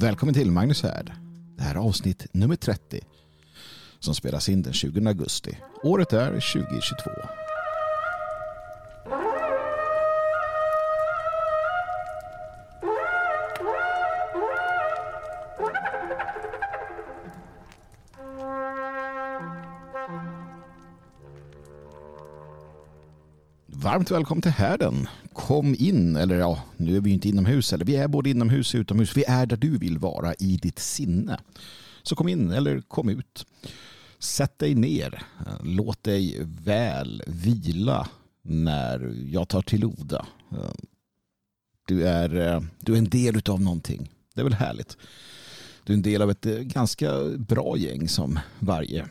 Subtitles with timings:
[0.00, 1.12] Välkommen till Magnus Härd.
[1.56, 3.00] Det här är avsnitt nummer 30
[3.98, 5.58] som spelas in den 20 augusti.
[5.82, 7.10] Året är 2022.
[23.66, 25.08] Varmt välkommen till härden.
[25.36, 28.78] Kom in, eller ja, nu är vi inte inomhus, eller vi är både inomhus och
[28.78, 29.16] utomhus.
[29.16, 31.38] Vi är där du vill vara i ditt sinne.
[32.02, 33.46] Så kom in eller kom ut.
[34.18, 35.22] Sätt dig ner.
[35.62, 38.08] Låt dig väl vila
[38.42, 40.26] när jag tar till orda.
[41.86, 42.28] Du är,
[42.80, 44.10] du är en del av någonting.
[44.34, 44.96] Det är väl härligt.
[45.84, 49.06] Du är en del av ett ganska bra gäng som varje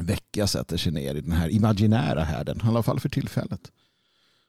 [0.00, 3.72] vecka sätter sig ner i den här imaginära härden, i alla fall för tillfället.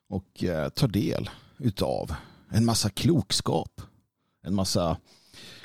[0.10, 2.16] Och eh, tar del utav
[2.50, 3.82] en massa klokskap,
[4.44, 4.98] en massa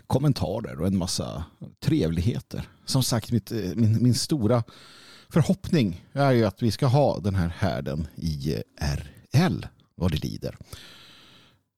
[0.07, 1.45] kommentarer och en massa
[1.81, 2.69] trevligheter.
[2.85, 4.65] Som sagt, mitt, eh, min, min stora
[5.29, 10.57] förhoppning är ju att vi ska ha den här härden i RL vad det lider.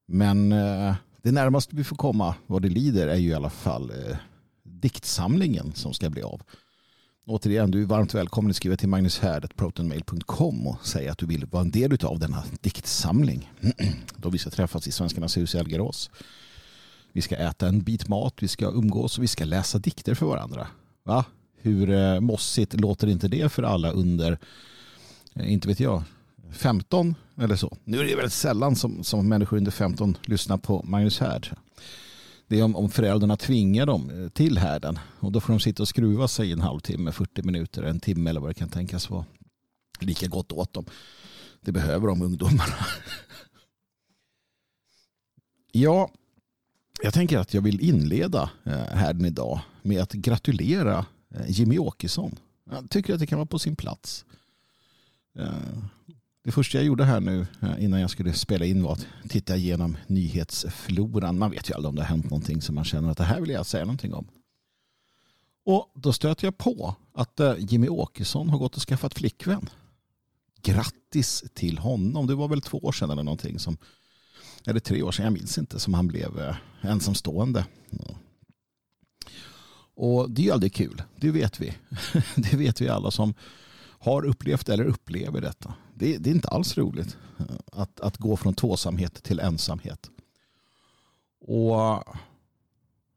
[0.06, 3.90] Men eh, det närmaste vi får komma vad det lider är ju i alla fall
[3.90, 4.16] eh,
[4.62, 6.42] diktsamlingen som ska bli av.
[7.26, 11.62] Återigen, du är varmt välkommen att skriva till magnushärd.protonmail.com och säga att du vill vara
[11.62, 13.50] en del av denna diktsamling.
[14.16, 16.10] Då vi ska träffas i Svenskarnas hus i Algarås.
[17.12, 20.26] Vi ska äta en bit mat, vi ska umgås och vi ska läsa dikter för
[20.26, 20.66] varandra.
[21.04, 21.24] Va?
[21.56, 24.38] Hur eh, mossigt låter inte det för alla under,
[25.34, 26.02] eh, inte vet jag,
[26.52, 27.76] 15 eller så.
[27.84, 31.56] Nu är det väldigt sällan som, som människor under 15 lyssnar på Magnus Härd.
[32.48, 34.98] Det är om, om föräldrarna tvingar dem eh, till härden.
[35.20, 38.40] Och då får de sitta och skruva sig en halvtimme, 40 minuter, en timme eller
[38.40, 39.24] vad det kan tänkas vara.
[40.00, 40.84] Lika gott åt dem.
[41.60, 42.74] Det behöver de ungdomarna.
[45.72, 46.10] ja,
[47.02, 52.38] jag tänker att jag vill inleda eh, härden idag med att gratulera eh, Jimmy Åkesson.
[52.70, 54.24] Jag tycker att det kan vara på sin plats.
[56.44, 59.56] Det första jag gjorde här nu eh, innan jag skulle spela in var att titta
[59.56, 61.38] igenom nyhetsfloran.
[61.38, 63.40] Man vet ju aldrig om det har hänt någonting som man känner att det här
[63.40, 64.26] vill jag säga någonting om.
[65.64, 69.68] Och då stöter jag på att eh, Jimmy Åkesson har gått och skaffat flickvän.
[70.62, 72.26] Grattis till honom.
[72.26, 73.76] Det var väl två år sedan eller någonting som
[74.66, 77.66] eller tre år sedan, jag minns inte, som han blev eh, ensamstående.
[79.94, 81.74] Och det är ju aldrig kul, det vet vi.
[82.36, 83.34] Det vet vi alla som
[83.98, 85.74] har upplevt eller upplever detta.
[85.94, 90.10] Det, det, är inte alls roligt eh, att, att gå från tvåsamhet till ensamhet.
[91.40, 92.02] Och eh,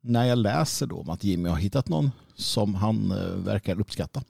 [0.02, 4.24] när jag läser då om att Jimmy har hittat någon som han eh, verkar uppskatta.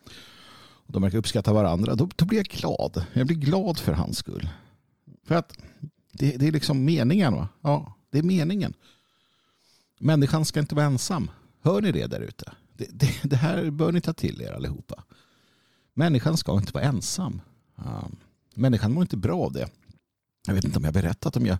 [0.88, 1.96] Och de verkar uppskatta varandra.
[1.96, 3.06] Då, då blir jag glad.
[3.13, 4.50] Jag blir glad för hans skull.
[5.24, 5.57] För att
[6.12, 7.34] det, det är liksom meningen.
[7.34, 7.47] Va?
[7.62, 8.74] Ja, det är meningen.
[10.00, 11.31] Människan ska inte vara ensam.
[11.62, 12.52] Hör ni det där ute?
[12.74, 15.03] Det, det, det, här bör ni ta till er allihopa.
[15.94, 17.41] Människan ska inte vara ensam.
[18.57, 19.69] Människan mår inte bra av det.
[20.47, 21.57] Jag vet inte om jag berättat om, jag,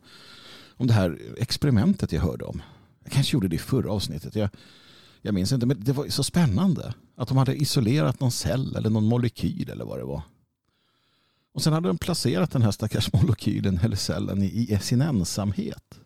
[0.70, 2.62] om det här experimentet jag hörde om.
[3.04, 4.36] Jag kanske gjorde det i förra avsnittet.
[4.36, 4.50] Jag,
[5.22, 6.94] jag minns inte, men det var så spännande.
[7.16, 10.22] Att de hade isolerat någon cell eller någon molekyl eller vad det var.
[11.54, 16.00] Och sen hade de placerat den här stackars molekylen eller cellen i, i sin ensamhet.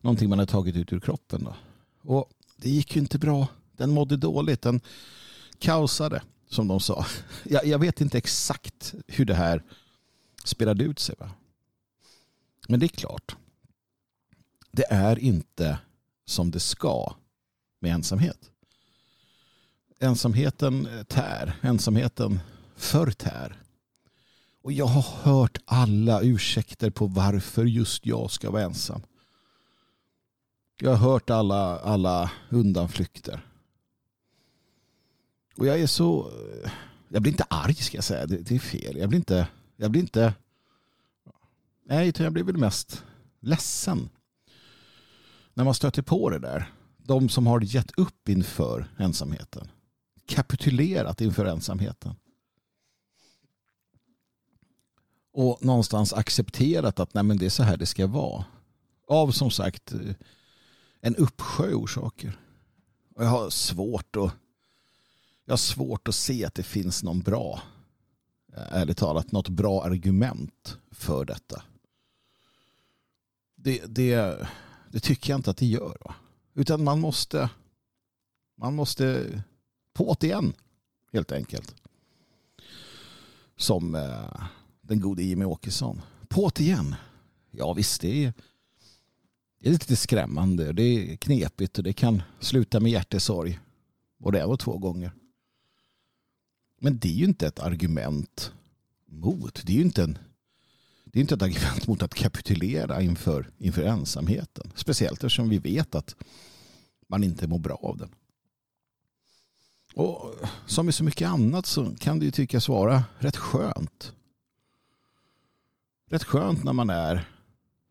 [0.00, 1.44] Någonting man hade tagit ut ur kroppen.
[1.44, 1.54] Då.
[2.02, 3.46] Och det gick ju inte bra.
[3.76, 4.62] Den mådde dåligt.
[4.62, 4.80] Den
[5.58, 7.06] kaosade som de sa.
[7.44, 9.62] Jag, jag, vet inte exakt hur det här
[10.44, 11.14] spelade ut sig.
[11.18, 11.30] Va?
[12.68, 13.36] Men det är klart.
[14.70, 15.78] Det är inte
[16.26, 17.14] som det ska
[17.80, 18.50] med ensamhet.
[19.98, 21.56] Ensamheten tär.
[21.62, 22.40] Ensamheten
[22.76, 23.62] förtär.
[24.62, 29.02] Och jag har hört alla ursäkter på varför just jag ska vara ensam.
[30.80, 33.49] Jag har hört alla, alla undanflykter.
[35.60, 36.30] Och jag är så...
[36.30, 36.70] Eh,
[37.08, 38.26] jag blir inte arg ska jag säga.
[38.26, 38.96] Det, det är fel.
[38.96, 39.48] Jag blir inte...
[39.76, 40.34] Jag blir inte...
[41.84, 43.04] Nej, jag blir väl mest
[43.40, 44.08] ledsen.
[45.54, 46.72] När man stöter på det där.
[46.96, 49.68] De som har gett upp inför ensamheten.
[50.26, 52.14] Kapitulerat inför ensamheten.
[55.32, 58.44] Och någonstans accepterat att nej, men det är så här det ska vara.
[59.06, 60.14] Av som sagt eh,
[61.00, 62.38] en uppsjö orsaker.
[63.14, 64.32] Och jag har svårt att
[65.50, 67.62] jag har svårt att se att det finns någon bra,
[68.52, 71.62] eh, ärligt talat, något bra argument för detta.
[73.56, 74.48] Det, det,
[74.90, 75.96] det tycker jag inte att det gör.
[76.00, 76.14] Va?
[76.54, 77.50] Utan man måste,
[78.56, 79.26] man måste
[79.92, 80.52] på det igen,
[81.12, 81.74] helt enkelt.
[83.56, 84.42] Som eh,
[84.80, 86.02] den gode Jimmy Åkesson.
[86.28, 86.94] På det igen.
[87.50, 88.32] Ja visst, det är,
[89.60, 90.72] Det är lite skrämmande.
[90.72, 93.60] Det är knepigt och det kan sluta med hjärtesorg.
[94.18, 95.12] Både en och två gånger.
[96.82, 98.52] Men det är ju inte ett argument
[99.06, 99.62] mot.
[99.66, 100.18] Det är ju inte, en,
[101.04, 104.72] det är inte ett argument mot att kapitulera inför, inför ensamheten.
[104.74, 106.16] Speciellt eftersom vi vet att
[107.08, 108.14] man inte mår bra av den.
[109.94, 110.34] Och
[110.66, 114.12] som i så mycket annat så kan det ju tyckas vara rätt skönt.
[116.10, 117.28] Rätt skönt när man är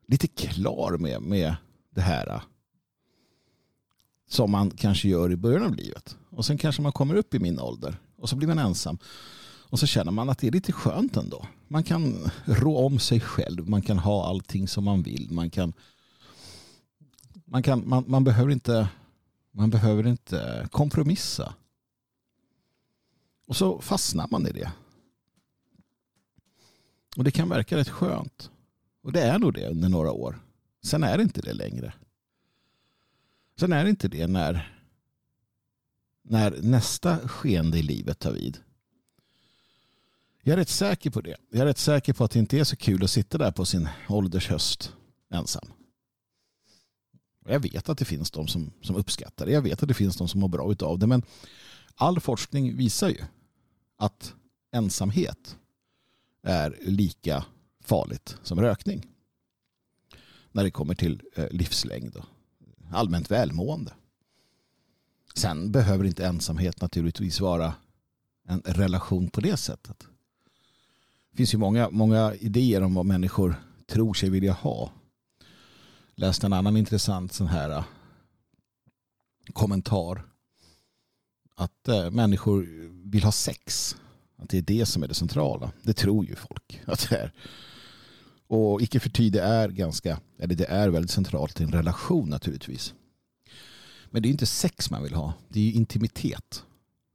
[0.08, 1.56] lite klar med, med
[1.90, 2.42] det här
[4.28, 6.18] som man kanske gör i början av livet.
[6.30, 8.98] Och sen kanske man kommer upp i min ålder och så blir man ensam.
[9.70, 11.48] Och så känner man att det är lite skönt ändå.
[11.68, 13.70] Man kan rå om sig själv.
[13.70, 15.28] Man kan ha allting som man vill.
[15.32, 15.74] Man kan
[17.52, 18.90] man, kan, man, man, behöver inte,
[19.52, 21.54] man behöver inte kompromissa.
[23.48, 24.72] Och så fastnar man i det.
[27.18, 28.52] Och det kan verka rätt skönt.
[29.04, 30.40] Och det är nog det under några år.
[30.84, 31.94] Sen är det inte det längre.
[33.60, 34.79] Sen är det inte det när,
[36.24, 38.58] när nästa skeende i livet tar vid.
[40.42, 41.38] Jag är rätt säker på det.
[41.50, 43.66] Jag är rätt säker på att det inte är så kul att sitta där på
[43.66, 44.94] sin ålders höst
[45.34, 45.72] ensam.
[47.46, 49.52] Jag vet att det finns de som, som uppskattar det.
[49.52, 51.08] Jag vet att det finns de som mår bra av det.
[51.08, 51.24] Men
[51.96, 53.22] all forskning visar ju
[53.98, 54.34] att
[54.72, 55.58] ensamhet
[56.44, 57.46] är lika
[57.84, 59.08] farligt som rökning.
[60.52, 62.26] När det kommer till eh, livslängd och
[62.92, 63.94] allmänt välmående.
[65.36, 67.74] Sen behöver inte ensamhet naturligtvis vara
[68.48, 70.08] en relation på det sättet.
[71.32, 73.56] Det finns ju många, många idéer om vad människor
[73.88, 74.92] tror sig vilja ha.
[76.16, 77.84] Läste en annan intressant sån här äh,
[79.54, 80.22] kommentar.
[81.56, 82.68] Att äh, människor
[83.10, 83.96] vill ha sex.
[84.38, 85.72] Att det är det som är det centrala.
[85.82, 87.34] Det tror ju folk att det är.
[88.48, 92.94] Och icke förty det är ganska, eller det är väldigt centralt i en relation naturligtvis.
[94.10, 95.34] Men det är inte sex man vill ha.
[95.48, 96.64] Det är ju intimitet.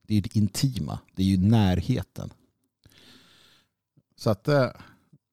[0.07, 0.99] Det är det intima.
[1.15, 2.33] Det är ju närheten.
[4.17, 4.71] Så att eh,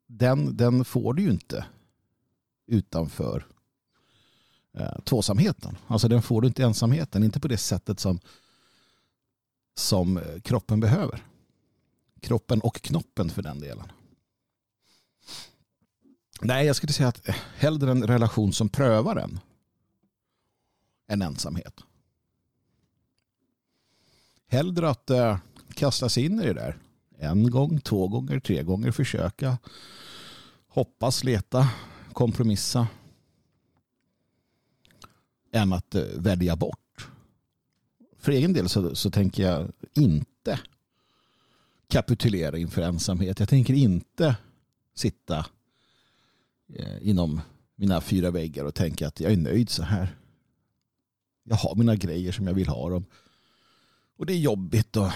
[0.07, 1.65] den, den får du ju inte
[2.67, 3.45] utanför
[4.73, 5.77] eh, tvåsamheten.
[5.87, 7.23] Alltså den får du inte i ensamheten.
[7.23, 8.19] Inte på det sättet som,
[9.75, 11.25] som eh, kroppen behöver.
[12.21, 13.91] Kroppen och knoppen för den delen.
[16.41, 19.39] Nej, jag skulle säga att eh, hellre en relation som prövar en
[21.11, 21.79] än ensamhet.
[24.47, 25.37] Hellre att eh,
[25.73, 26.77] kasta sig in i det där.
[27.17, 29.57] En gång, två gånger, tre gånger försöka.
[30.67, 31.69] Hoppas, leta,
[32.13, 32.87] kompromissa.
[35.51, 37.07] Än att eh, välja bort.
[38.17, 40.59] För egen del så, så tänker jag inte
[41.87, 43.39] kapitulera inför ensamhet.
[43.39, 44.35] Jag tänker inte
[44.95, 45.45] sitta
[46.75, 47.41] Eh, inom
[47.75, 50.15] mina fyra väggar och tänka att jag är nöjd så här.
[51.43, 53.05] Jag har mina grejer som jag vill ha dem.
[54.17, 55.13] Och det är jobbigt att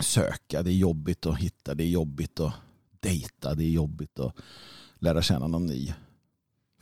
[0.00, 2.54] söka, det är jobbigt att hitta, det är jobbigt att
[3.00, 4.36] dejta, det är jobbigt att
[4.98, 5.94] lära känna någon ny.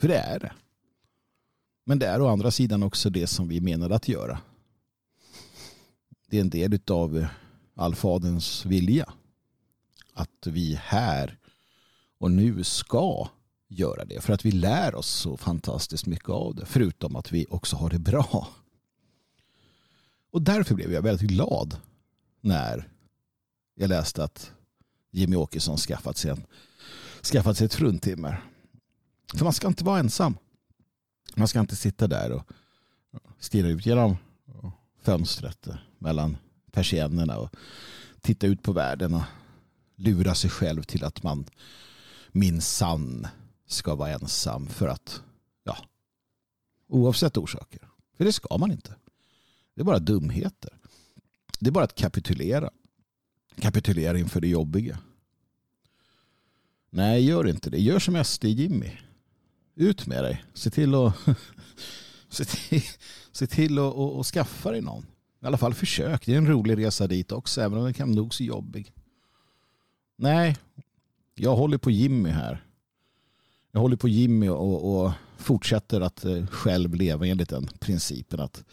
[0.00, 0.52] För det är det.
[1.84, 4.40] Men det är å andra sidan också det som vi menade att göra.
[6.26, 7.26] Det är en del av
[7.74, 9.12] allfaderns vilja.
[10.12, 11.38] Att vi här
[12.18, 13.28] och nu ska
[13.68, 14.20] göra det.
[14.20, 16.66] För att vi lär oss så fantastiskt mycket av det.
[16.66, 18.48] Förutom att vi också har det bra.
[20.30, 21.76] Och därför blev jag väldigt glad
[22.40, 22.88] när
[23.74, 24.52] jag läste att
[25.10, 26.46] Jimmy Åkesson skaffat sig, en,
[27.22, 28.44] skaffat sig ett fruntimmer.
[29.34, 30.36] För man ska inte vara ensam.
[31.34, 32.42] Man ska inte sitta där och
[33.38, 34.16] stirra ut genom
[35.02, 36.36] fönstret mellan
[36.72, 37.50] persiennerna och
[38.20, 39.22] titta ut på världen och
[39.96, 41.44] lura sig själv till att man
[42.32, 43.26] minsann
[43.68, 45.22] ska vara ensam för att,
[45.64, 45.76] ja,
[46.88, 47.88] oavsett orsaker.
[48.16, 48.94] För det ska man inte.
[49.74, 50.78] Det är bara dumheter.
[51.58, 52.70] Det är bara att kapitulera.
[53.60, 54.98] Kapitulera inför det jobbiga.
[56.90, 57.78] Nej, gör inte det.
[57.78, 58.90] Gör som SD Jimmy.
[59.74, 60.44] Ut med dig.
[60.54, 61.14] Se till att
[62.28, 62.82] se till,
[63.32, 65.06] se till att och, och skaffa dig någon.
[65.42, 66.26] I alla fall försök.
[66.26, 68.92] Det är en rolig resa dit också, även om den kan nog så jobbig.
[70.16, 70.56] Nej,
[71.34, 72.67] jag håller på Jimmy här.
[73.72, 78.64] Jag håller på Jimmy och, och fortsätter att eh, själv leva enligt den principen att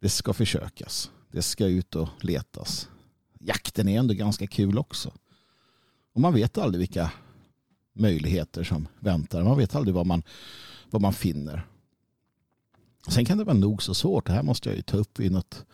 [0.00, 1.10] det ska försökas.
[1.32, 2.88] Det ska ut och letas.
[3.40, 5.12] Jakten är ändå ganska kul också.
[6.12, 7.12] Och man vet aldrig vilka
[7.92, 9.44] möjligheter som väntar.
[9.44, 10.22] Man vet aldrig vad man,
[10.90, 11.66] vad man finner.
[13.08, 14.26] Sen kan det vara nog så svårt.
[14.26, 15.64] Det här måste jag ju ta upp i något,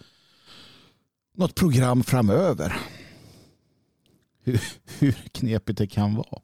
[1.35, 2.76] något program framöver
[4.42, 4.61] hur,
[4.99, 6.40] hur knepigt det kan vara.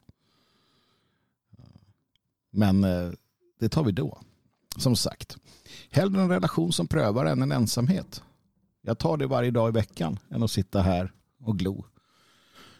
[2.53, 3.11] Men eh,
[3.61, 4.19] det tar vi då.
[4.77, 5.37] Som sagt,
[5.91, 8.23] hellre en relation som prövar än en ensamhet.
[8.83, 11.85] Jag tar det varje dag i veckan än att sitta här och glo.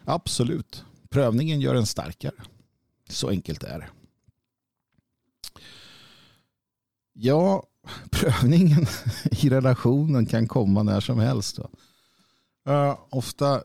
[0.05, 0.85] Absolut.
[1.09, 2.35] Prövningen gör en starkare.
[3.09, 3.89] Så enkelt är det.
[7.13, 7.63] Ja,
[8.11, 8.85] prövningen
[9.31, 11.59] i relationen kan komma när som helst.
[12.69, 13.63] Uh, ofta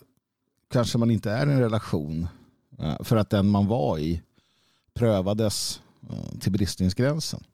[0.70, 2.28] kanske man inte är i en relation
[2.82, 4.22] uh, för att den man var i
[4.94, 7.44] prövades Eh, till bristningsgränsen.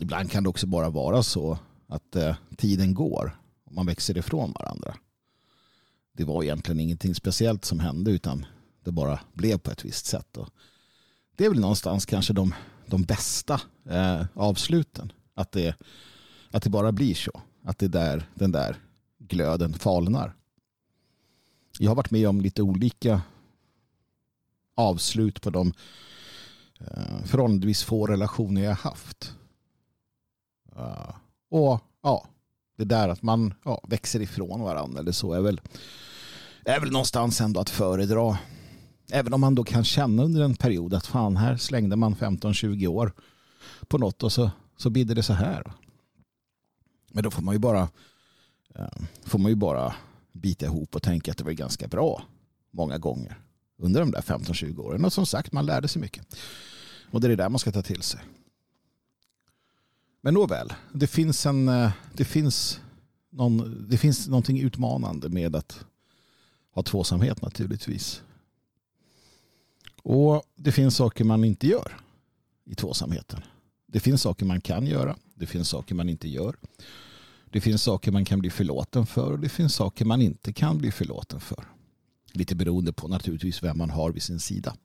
[0.00, 4.52] Ibland kan det också bara vara så att eh, tiden går och man växer ifrån
[4.52, 4.96] varandra.
[6.12, 8.46] Det var egentligen ingenting speciellt som hände utan
[8.84, 10.36] det bara blev på ett visst sätt.
[10.36, 10.48] Och
[11.36, 12.54] det är väl någonstans kanske de
[12.86, 13.60] de bästa
[13.90, 15.12] eh, avsluten.
[15.34, 15.74] Att det,
[16.50, 17.42] att det bara blir så.
[17.64, 18.76] Att det där, den där
[19.18, 20.34] glöden falnar.
[21.78, 23.22] Jag har varit med om lite olika
[24.74, 25.72] avslut på de
[26.80, 29.34] Eh, förhållandevis få relationer jag haft.
[30.76, 31.14] Eh,
[31.50, 32.26] och ja,
[32.76, 35.60] det där att man ja, växer ifrån varandra eller så är väl,
[36.64, 38.38] är väl någonstans ändå att föredra.
[39.12, 42.86] Även om man då kan känna under en period att fan här slängde man 15-20
[42.86, 43.12] år
[43.88, 45.72] på något och så, så bidde det så här.
[47.12, 47.88] Men då får man ju bara
[48.74, 49.94] eh, får man ju bara
[50.32, 52.22] bita ihop och tänka att det var ganska bra
[52.70, 53.43] många gånger
[53.76, 55.04] under de där 15-20 åren.
[55.04, 56.36] Och som sagt, man lärde sig mycket.
[57.10, 58.20] Och det är det där man ska ta till sig.
[60.20, 62.80] Men nåväl, det finns, en, eh, det finns,
[63.30, 65.84] någon, det finns någonting utmanande med att
[66.70, 68.22] ha tvåsamhet naturligtvis.
[70.02, 72.00] Och det finns saker man inte gör
[72.64, 73.40] i tvåsamheten.
[73.86, 75.16] Det finns saker man kan göra.
[75.34, 76.56] Det finns saker man inte gör.
[77.50, 80.78] Det finns saker man kan bli förlåten för och det finns saker man inte kan
[80.78, 81.64] bli förlåten för.
[82.34, 84.76] Lite beroende på naturligtvis vem man har vid sin sida.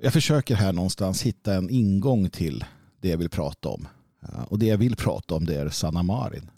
[0.00, 2.64] Jag försöker här någonstans hitta en ingång till
[3.00, 3.88] det jag vill prata om.
[4.22, 6.50] Eh, och det jag vill prata om det är Sanna Marin.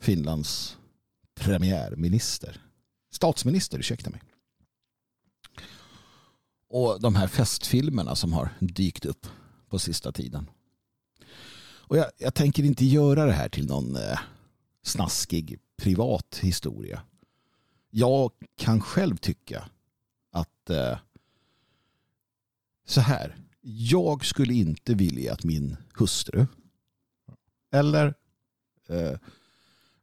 [0.00, 0.76] Finlands
[1.34, 2.60] premiärminister.
[3.10, 4.22] Statsminister, ursäkta mig.
[6.68, 9.26] Och de här festfilmerna som har dykt upp
[9.68, 10.50] på sista tiden.
[11.92, 14.18] Och jag, jag tänker inte göra det här till någon eh,
[14.82, 17.02] snaskig privat historia.
[17.94, 19.68] Jag kan själv tycka
[20.30, 20.98] att eh,
[22.84, 23.36] så här.
[23.60, 26.46] Jag skulle inte vilja att min hustru
[27.70, 28.14] eller
[28.88, 29.18] eh,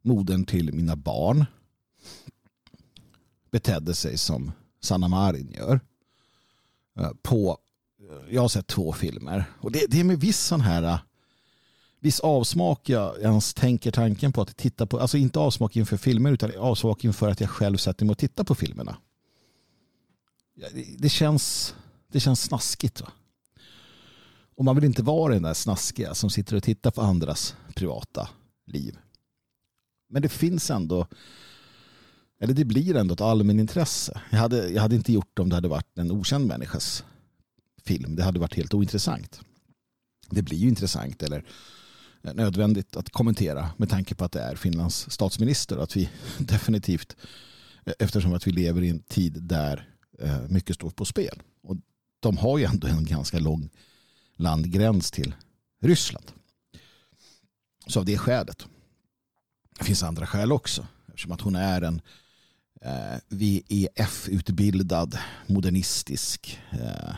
[0.01, 1.45] modern till mina barn
[3.51, 5.79] betedde sig som Sanna Marin gör.
[6.99, 7.57] Eh, på,
[8.29, 9.45] jag har sett två filmer.
[9.59, 10.99] Och det, det är med viss sån här eh,
[11.99, 16.31] viss avsmak jag ens tänker tanken på att titta på, alltså inte avsmak inför filmer
[16.31, 18.97] utan avsmak inför att jag själv sätter mig och tittar på filmerna.
[20.97, 21.75] Det känns,
[22.11, 23.01] det känns snaskigt.
[23.01, 23.11] Va?
[24.55, 28.29] Och man vill inte vara den där snaskiga som sitter och tittar på andras privata
[28.65, 28.97] liv.
[30.09, 31.07] Men det finns ändå
[32.39, 34.21] eller det blir ändå ett allmänintresse.
[34.29, 37.03] Jag hade, jag hade inte gjort det om det hade varit en okänd människas
[37.83, 38.15] film.
[38.15, 39.41] Det hade varit helt ointressant.
[40.29, 41.45] Det blir ju intressant eller
[42.21, 45.77] nödvändigt att kommentera med tanke på att det är Finlands statsminister.
[45.77, 47.15] och Att vi definitivt,
[47.99, 51.41] eftersom att vi lever i en tid där eh, mycket står på spel.
[51.63, 51.75] Och
[52.19, 53.69] de har ju ändå en ganska lång
[54.35, 55.35] landgräns till
[55.81, 56.31] Ryssland.
[57.87, 58.65] Så av det skälet.
[59.79, 60.87] Det finns andra skäl också.
[61.07, 62.01] Eftersom att hon är en
[62.81, 67.15] eh, VEF-utbildad modernistisk eh,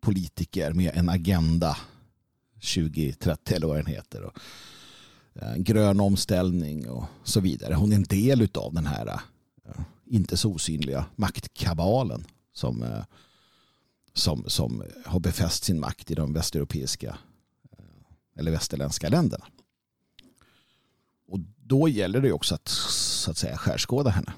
[0.00, 1.76] politiker med en agenda
[2.60, 4.22] 2030 eller vad den heter.
[4.22, 4.38] Och,
[5.34, 7.74] eh, grön omställning och så vidare.
[7.74, 13.04] Hon är en del av den här eh, inte så osynliga maktkabalen som, eh,
[14.12, 17.18] som, som har befäst sin makt i de västeuropeiska
[18.36, 19.46] eller västerländska länderna.
[21.28, 24.32] Och då gäller det också att så att säga skärskåda henne.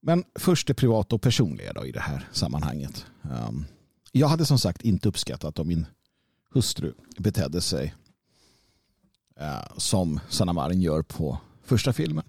[0.00, 3.06] Men först det privata och personliga då i det här sammanhanget.
[3.22, 3.64] Ehm,
[4.18, 5.86] jag hade som sagt inte uppskattat om min
[6.50, 7.94] hustru betedde sig
[9.36, 12.24] eh, som Sanna Marin gör på första filmen.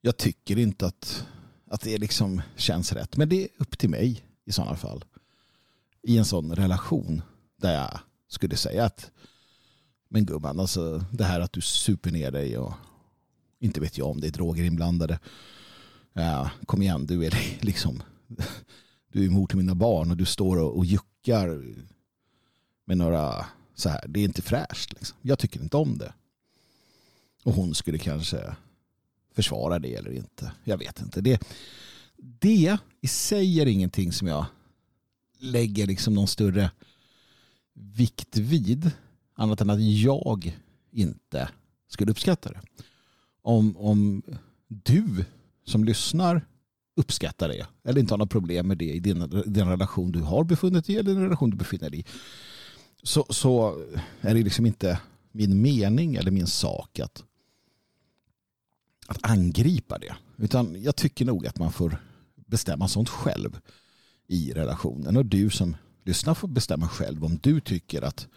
[0.00, 1.26] Jag tycker inte att,
[1.66, 3.16] att det liksom känns rätt.
[3.16, 5.04] Men det är upp till mig i sådana fall.
[6.02, 7.22] I en sån relation
[7.56, 9.10] där jag skulle säga att
[10.08, 12.72] men gumman, alltså det här att du super ner dig och
[13.58, 15.18] inte vet jag om det är droger inblandade.
[16.12, 18.02] Ja, kom igen, du är liksom
[19.12, 21.74] du är mor till mina barn och du står och, och juckar
[22.84, 24.08] med några så här.
[24.08, 24.92] Det är inte fräscht.
[24.92, 25.18] Liksom.
[25.22, 26.12] Jag tycker inte om det.
[27.42, 28.56] Och hon skulle kanske
[29.34, 30.52] försvara det eller inte.
[30.64, 31.20] Jag vet inte.
[31.20, 31.42] Det,
[32.16, 34.46] det i sig är ingenting som jag
[35.38, 36.70] lägger liksom någon större
[37.74, 38.90] vikt vid.
[39.34, 40.54] Annat än att jag
[40.90, 41.48] inte
[41.88, 42.60] skulle uppskatta det.
[43.42, 44.22] Om, om
[44.68, 45.24] du
[45.64, 46.46] som lyssnar
[46.96, 50.44] uppskattar det eller inte har några problem med det i din, den relation du har
[50.44, 52.04] befunnit dig i eller den relation du befinner dig i
[53.02, 53.82] så, så
[54.20, 55.00] är det liksom inte
[55.32, 57.24] min mening eller min sak att,
[59.06, 60.16] att angripa det.
[60.36, 61.96] Utan jag tycker nog att man får
[62.34, 63.60] bestämma sånt själv
[64.26, 65.16] i relationen.
[65.16, 68.28] Och du som lyssnar får bestämma själv om du tycker att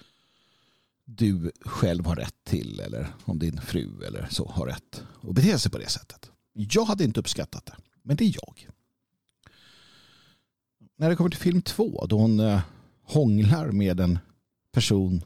[1.05, 5.59] du själv har rätt till eller om din fru eller så har rätt att bete
[5.59, 6.31] sig på det sättet.
[6.53, 8.67] Jag hade inte uppskattat det, men det är jag.
[10.95, 12.61] När det kommer till film två då hon eh,
[13.03, 14.19] hånglar med en
[14.71, 15.23] person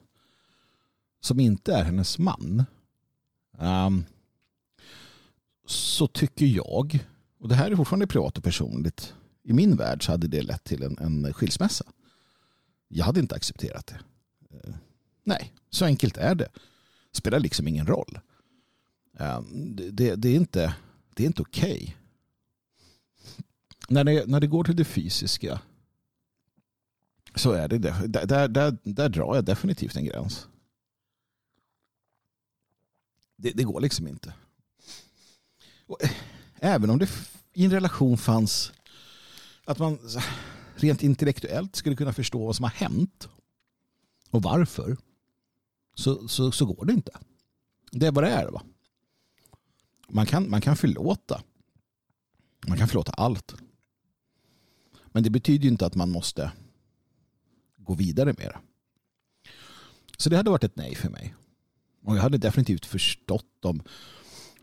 [1.21, 2.65] som inte är hennes man
[3.57, 4.05] um,
[5.65, 7.05] så tycker jag,
[7.39, 10.63] och det här är fortfarande privat och personligt, i min värld så hade det lett
[10.63, 11.86] till en, en skilsmässa.
[12.88, 14.00] Jag hade inte accepterat det.
[14.55, 14.75] Uh,
[15.24, 16.50] nej, så enkelt är det.
[17.12, 18.19] Spelar liksom ingen roll.
[19.21, 19.41] Uh,
[19.91, 20.75] det, det, är inte,
[21.15, 21.81] det är inte okej.
[21.83, 21.98] Okay.
[23.89, 25.62] När det, när det går till det fysiska
[27.36, 27.77] så är det.
[27.77, 30.48] Där, där, där, där drar jag definitivt en gräns.
[33.36, 34.34] Det, det går liksom inte.
[35.86, 36.12] Och, eh,
[36.55, 37.10] även om det
[37.53, 38.72] i en relation fanns
[39.65, 40.00] att man
[40.75, 43.29] rent intellektuellt skulle kunna förstå vad som har hänt
[44.29, 44.98] och varför
[45.96, 47.12] så, så, så går det inte.
[47.91, 48.48] Det är vad det är.
[48.48, 48.62] Va?
[50.10, 51.43] Man, kan, man kan förlåta.
[52.67, 53.55] Man kan förlåta allt.
[55.19, 56.51] Men det betyder inte att man måste
[57.77, 58.59] gå vidare med det.
[60.17, 61.35] Så det hade varit ett nej för mig.
[62.03, 63.83] Och jag hade definitivt förstått om,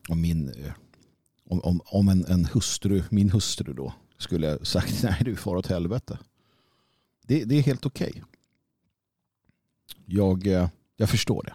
[0.08, 0.72] om min eh,
[1.44, 5.66] om, om, om en, en hustru, min hustru då, skulle sagt nej du far åt
[5.66, 6.18] helvete.
[7.26, 8.10] Det, det är helt okej.
[8.10, 8.22] Okay.
[10.04, 11.54] Jag, eh, jag förstår det.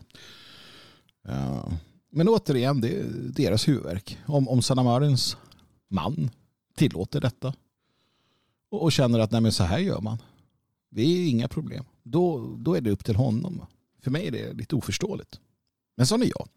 [1.32, 1.74] Eh,
[2.10, 4.18] men återigen, det är deras huvudverk.
[4.26, 5.38] Om, om Sanna Marins
[5.88, 6.30] man
[6.76, 7.54] tillåter detta
[8.72, 10.18] och, och känner att nej men så här gör man.
[10.90, 11.86] Det är inga problem.
[12.04, 13.66] Då, då är det upp till honom.
[14.00, 15.40] För mig är det lite oförståeligt.
[15.96, 16.48] Men sån är jag.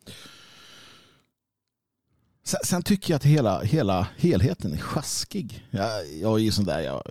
[2.45, 5.67] Sen, sen, tycker jag att hela, hela helheten är sjaskig.
[5.71, 7.03] Jag, jag är ju sån där, jag,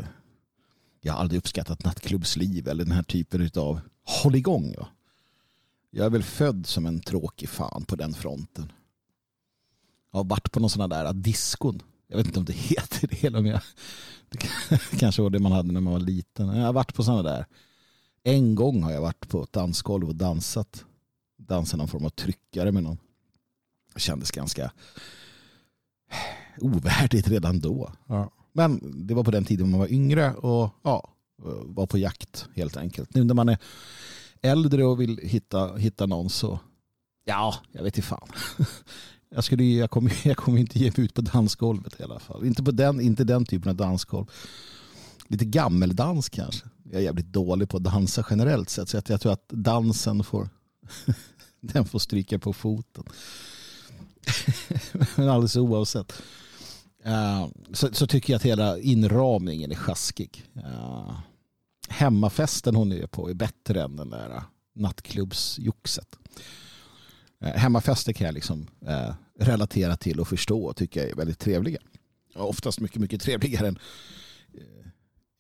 [1.02, 4.76] jag har aldrig uppskattat nattklubbsliv eller den här typen av hålligång.
[4.78, 4.88] Va?
[5.92, 8.72] Jag är väl född som en tråkig fan på den fronten.
[10.12, 11.82] Jag har varit på någon sån där diskon.
[12.08, 13.24] Jag vet inte om det heter det.
[13.24, 13.62] Eller om jag,
[14.30, 16.48] det kanske var det man hade när man var liten.
[16.48, 17.46] Jag har varit på sådana där.
[18.24, 20.86] En gång har jag varit på ett dansgolv och dansat.
[21.38, 22.98] Dansat någon form av tryckare med någon.
[23.94, 24.72] Det kändes ganska
[26.58, 27.92] ovärdigt redan då.
[28.08, 28.32] Ja.
[28.54, 31.10] Men det var på den tiden man var yngre och ja,
[31.66, 33.16] var på jakt helt enkelt.
[33.16, 33.58] Nu när man är
[34.42, 36.60] äldre och vill hitta, hitta någon så
[37.26, 38.28] ja, jag vet inte fan.
[39.36, 42.46] Jag, skulle, jag, kommer, jag kommer inte ge mig ut på dansgolvet i alla fall.
[42.46, 44.26] Inte, på den, inte den typen av dansgolv.
[45.28, 46.66] Lite gammeldans kanske.
[46.84, 48.90] Jag är jävligt dålig på att dansa generellt sett.
[48.90, 50.50] Så jag tror att dansen får,
[51.62, 53.04] den får stryka på foten.
[55.16, 56.14] Men alldeles oavsett.
[57.06, 60.46] Uh, så, så, tycker jag att hela inramningen är sjaskig.
[60.58, 61.20] Uh,
[61.90, 64.44] hemmafesten hon är på är bättre än den där
[64.76, 66.18] nattklubbsjoxet.
[67.44, 71.80] Eh, hemmafester kan jag liksom eh, relatera till och förstå och tycka är väldigt trevliga.
[72.36, 73.80] Oftast mycket, mycket trevligare än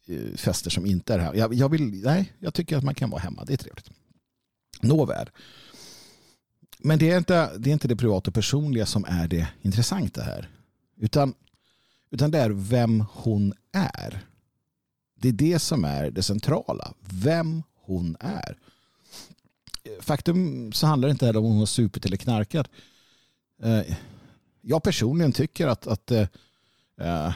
[0.07, 1.33] eh, fester som inte är här.
[1.33, 3.45] Jag, jag, vill, nej, jag tycker att man kan vara hemma.
[3.45, 3.89] Det är trevligt.
[4.81, 5.29] Nåväl.
[6.79, 10.21] Men det är, inte, det är inte det privata och personliga som är det intressanta
[10.21, 10.49] här.
[10.97, 11.33] Utan,
[12.11, 14.25] utan det är vem hon är.
[15.15, 16.93] Det är det som är det centrala.
[16.99, 18.57] Vem hon är.
[19.99, 22.69] Faktum så handlar det inte heller om hon har supit eller knarkat.
[23.63, 23.81] Eh,
[24.61, 26.27] jag personligen tycker att, att eh,
[26.97, 27.33] eh,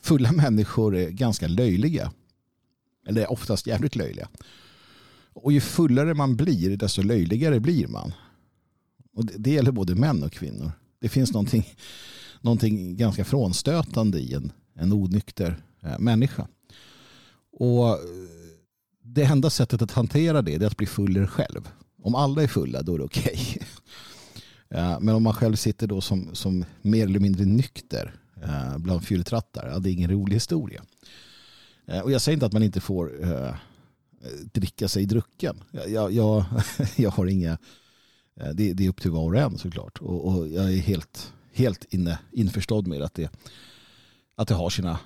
[0.00, 2.12] fulla människor är ganska löjliga.
[3.06, 4.28] Eller oftast jävligt löjliga.
[5.32, 8.12] Och ju fullare man blir, desto löjligare blir man.
[9.12, 10.72] Och det, det gäller både män och kvinnor.
[10.98, 11.66] Det finns någonting,
[12.40, 15.62] någonting ganska frånstötande i en, en onykter
[15.98, 16.48] människa.
[17.52, 17.98] Och
[19.02, 21.68] det enda sättet att hantera det är att bli fuller själv.
[22.06, 23.38] Om alla är fulla då är det okej.
[23.54, 23.66] Okay.
[24.70, 29.04] Eh, men om man själv sitter då som, som mer eller mindre nykter eh, bland
[29.04, 30.84] fylltrattar, ja, det är ingen rolig historia.
[31.86, 33.12] Eh, och jag säger inte att man inte får
[34.52, 35.62] dricka sig drucken.
[35.88, 36.44] Jag, jag,
[36.96, 37.58] jag har inga,
[38.34, 39.98] det, det, är upp till var och en såklart.
[40.00, 43.30] Och, och jag är helt, helt inne, införstådd med att det,
[44.36, 44.98] Att det har sina,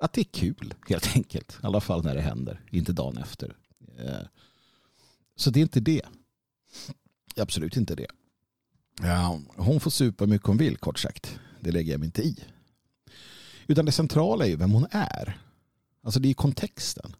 [0.00, 1.58] att det är kul helt enkelt.
[1.62, 3.56] I alla fall när det händer, inte dagen efter.
[5.36, 6.02] Så det är inte det.
[7.36, 8.06] Absolut inte det.
[9.02, 11.38] Ja, hon får supa mycket hon vill kort sagt.
[11.60, 12.36] Det lägger jag mig inte i.
[13.66, 15.38] Utan det centrala är ju vem hon är.
[16.02, 17.16] Alltså det är kontexten.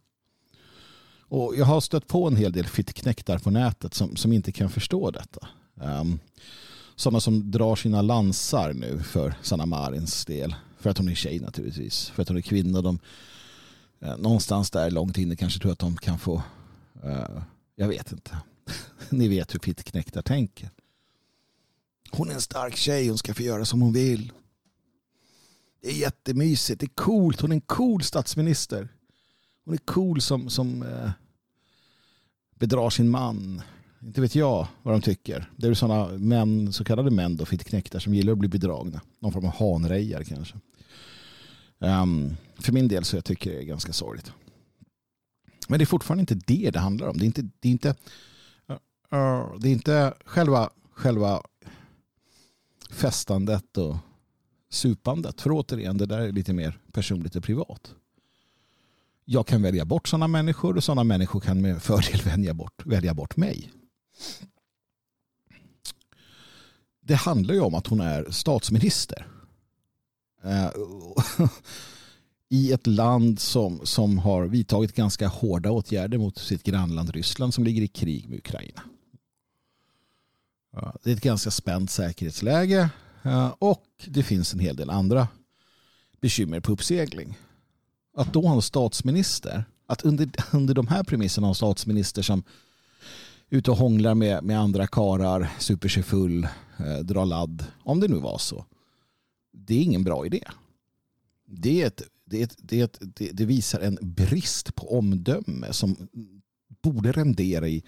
[1.28, 4.70] Och jag har stött på en hel del fittknäktar på nätet som, som inte kan
[4.70, 5.48] förstå detta.
[5.80, 6.18] Ehm, um,
[6.96, 10.54] sådana som drar sina lansar nu för Sanna Marins del.
[10.78, 12.08] För att hon är tjej naturligtvis.
[12.08, 12.82] För att hon är kvinna.
[12.82, 12.98] De,
[14.00, 16.42] eh, någonstans där långt inne kanske tror att de kan få,
[17.02, 17.42] eh,
[17.76, 18.38] jag vet inte.
[19.10, 20.70] Ni vet hur fittknäktar tänker.
[22.10, 24.32] Hon är en stark tjej, hon ska få göra som hon vill.
[25.82, 28.88] Det är jättemysigt, det är coolt, hon är en cool statsminister.
[29.64, 31.10] Hon är cool som, som eh,
[32.54, 33.62] bedrar sin man.
[34.02, 35.50] Inte vet jag vad de tycker.
[35.56, 39.00] Det är sådana män, så kallade män då, fittknäktar som gillar att bli bedragna.
[39.18, 40.54] Någon form av hanrejar kanske.
[41.78, 44.32] Um, för min del så jag tycker det är ganska sorgligt.
[45.68, 47.18] Men det är fortfarande inte det det handlar om.
[47.18, 47.88] Det är inte, det är inte,
[49.12, 51.42] uh, det är inte själva, själva
[52.90, 53.96] festandet och
[54.68, 55.40] supandet.
[55.40, 57.94] För återigen, det där är lite mer personligt och privat.
[59.24, 63.14] Jag kan välja bort sådana människor och sådana människor kan med fördel välja bort, välja
[63.14, 63.72] bort mig.
[67.00, 69.26] Det handlar ju om att hon är statsminister.
[70.42, 70.70] Eh,
[72.48, 77.64] I ett land som, som har vidtagit ganska hårda åtgärder mot sitt grannland Ryssland som
[77.64, 78.82] ligger i krig med Ukraina.
[81.02, 82.90] Det är ett ganska spänt säkerhetsläge
[83.58, 85.28] och det finns en hel del andra
[86.20, 87.38] bekymmer på uppsegling.
[88.16, 92.42] Att då ha en statsminister, att under, under de här premisserna ha en statsminister som
[93.48, 98.00] är ute och hånglar med, med andra karar, super sig full, eh, drar ladd, om
[98.00, 98.64] det nu var så.
[99.52, 100.44] Det är ingen bra idé.
[101.46, 106.08] Det, är ett, det, det, det, det visar en brist på omdöme som
[106.82, 107.82] borde rendera i,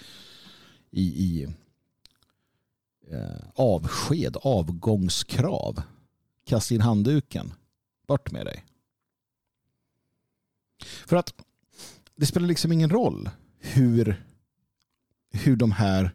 [0.91, 1.49] i, i
[3.11, 5.83] eh, avsked, avgångskrav.
[6.45, 7.53] Kasta in handduken.
[8.07, 8.65] Bort med dig.
[11.07, 11.35] För att
[12.17, 14.25] det spelar liksom ingen roll hur,
[15.33, 16.15] hur de här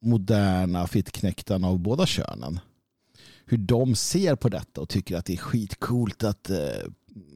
[0.00, 2.60] moderna fittknäktarna av båda könen
[3.46, 6.58] hur de ser på detta och tycker att det är skitcoolt att eh,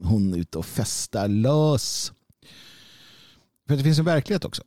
[0.01, 2.13] hon är ute och festar lös.
[3.67, 4.63] För det finns en verklighet också.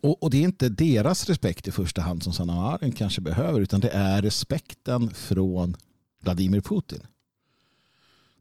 [0.00, 3.60] Och, och, det är inte deras respekt i första hand som Sanna Marin kanske behöver
[3.60, 5.76] utan det är respekten från
[6.20, 7.06] Vladimir Putin.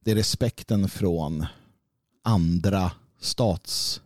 [0.04, 1.45] Det är respekten från
[2.23, 4.01] andra statsmän,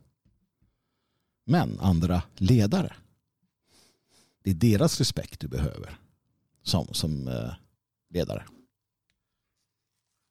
[1.80, 2.94] andra ledare.
[4.44, 5.98] Det är deras respekt du behöver
[6.64, 7.52] som, som eh,
[8.10, 8.46] ledare.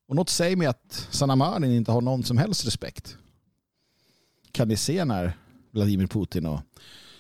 [0.09, 3.17] Och något säger mig att Sanna Marin inte har någon som helst respekt.
[4.53, 5.37] Kan ni se när
[5.71, 6.61] Vladimir Putin och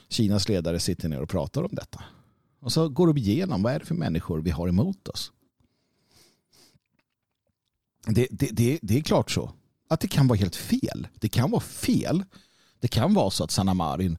[0.08, 2.04] Kinas ledare sitter ner och pratar om detta.
[2.60, 5.32] Och så går de igenom vad är det för människor vi har emot oss.
[8.06, 9.52] Det, det, det, det är klart så
[9.88, 11.08] att det kan vara helt fel.
[11.14, 12.24] Det kan vara fel.
[12.80, 14.18] Det kan vara så att Sanna Marin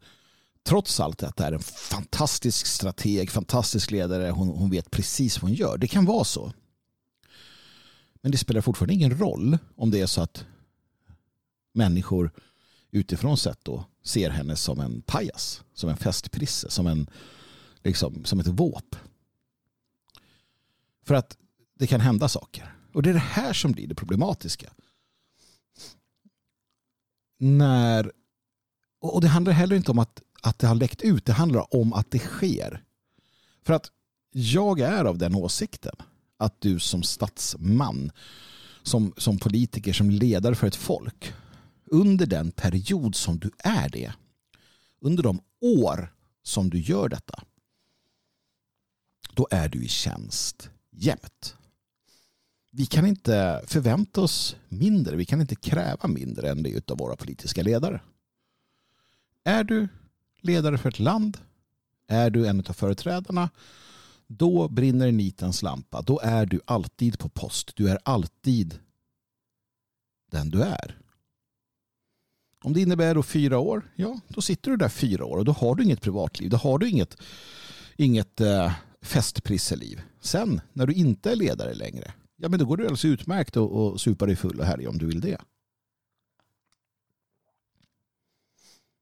[0.63, 4.29] trots allt detta är en fantastisk strateg, fantastisk ledare.
[4.29, 5.77] Hon, hon vet precis vad hon gör.
[5.77, 6.53] Det kan vara så.
[8.21, 10.45] Men det spelar fortfarande ingen roll om det är så att
[11.73, 12.31] människor
[12.91, 17.09] utifrån sett då ser henne som en pajas, som en festprisse, som, en,
[17.83, 18.95] liksom, som ett våp.
[21.03, 21.37] För att
[21.73, 22.75] det kan hända saker.
[22.93, 24.73] Och det är det här som blir det problematiska.
[27.37, 28.11] När,
[28.99, 31.93] och det handlar heller inte om att, att det har läckt ut, det handlar om
[31.93, 32.83] att det sker.
[33.63, 33.91] För att
[34.31, 35.95] jag är av den åsikten
[36.39, 38.11] att du som statsman,
[38.83, 41.33] som, som politiker, som ledare för ett folk
[41.85, 44.13] under den period som du är det,
[45.01, 47.43] under de år som du gör detta,
[49.33, 51.55] då är du i tjänst jämt.
[52.71, 57.15] Vi kan inte förvänta oss mindre, vi kan inte kräva mindre än det av våra
[57.15, 58.01] politiska ledare.
[59.43, 59.87] Är du
[60.41, 61.37] ledare för ett land,
[62.07, 63.49] är du en av företrädarna,
[64.29, 66.01] då brinner nitens lampa.
[66.01, 67.75] Då är du alltid på post.
[67.75, 68.79] Du är alltid
[70.31, 70.97] den du är.
[72.63, 75.51] Om det innebär då fyra år, ja då sitter du där fyra år och då
[75.51, 76.49] har du inget privatliv.
[76.49, 77.17] Då har du inget,
[77.95, 80.01] inget äh, festprisseliv.
[80.21, 83.69] Sen när du inte är ledare längre, ja men då går det alldeles utmärkt att
[83.69, 85.41] och supa dig full och härja om du vill det.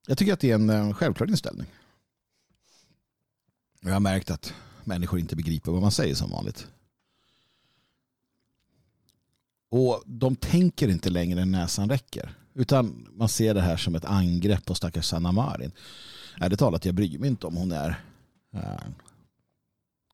[0.07, 1.67] Jag tycker att det är en, en självklar inställning.
[3.81, 4.53] Jag har märkt att
[4.87, 6.67] människor inte begriper vad man säger som vanligt.
[9.69, 12.37] Och de tänker inte längre än näsan räcker.
[12.53, 15.71] Utan man ser det här som ett angrepp på stackars Sanna Marin.
[16.39, 18.03] Ärligt talat, jag bryr mig inte om hon är
[18.53, 18.83] äh,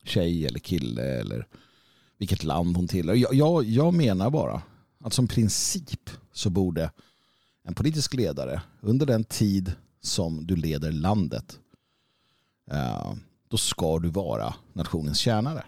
[0.04, 1.48] tjej eller kille eller
[2.18, 3.16] vilket land hon tillhör.
[3.16, 4.62] Jag, jag, jag menar bara
[5.00, 6.92] att som princip så borde
[7.64, 11.60] en politisk ledare under den tid som du leder landet
[12.72, 13.14] äh,
[13.54, 15.66] då ska du vara nationens tjänare.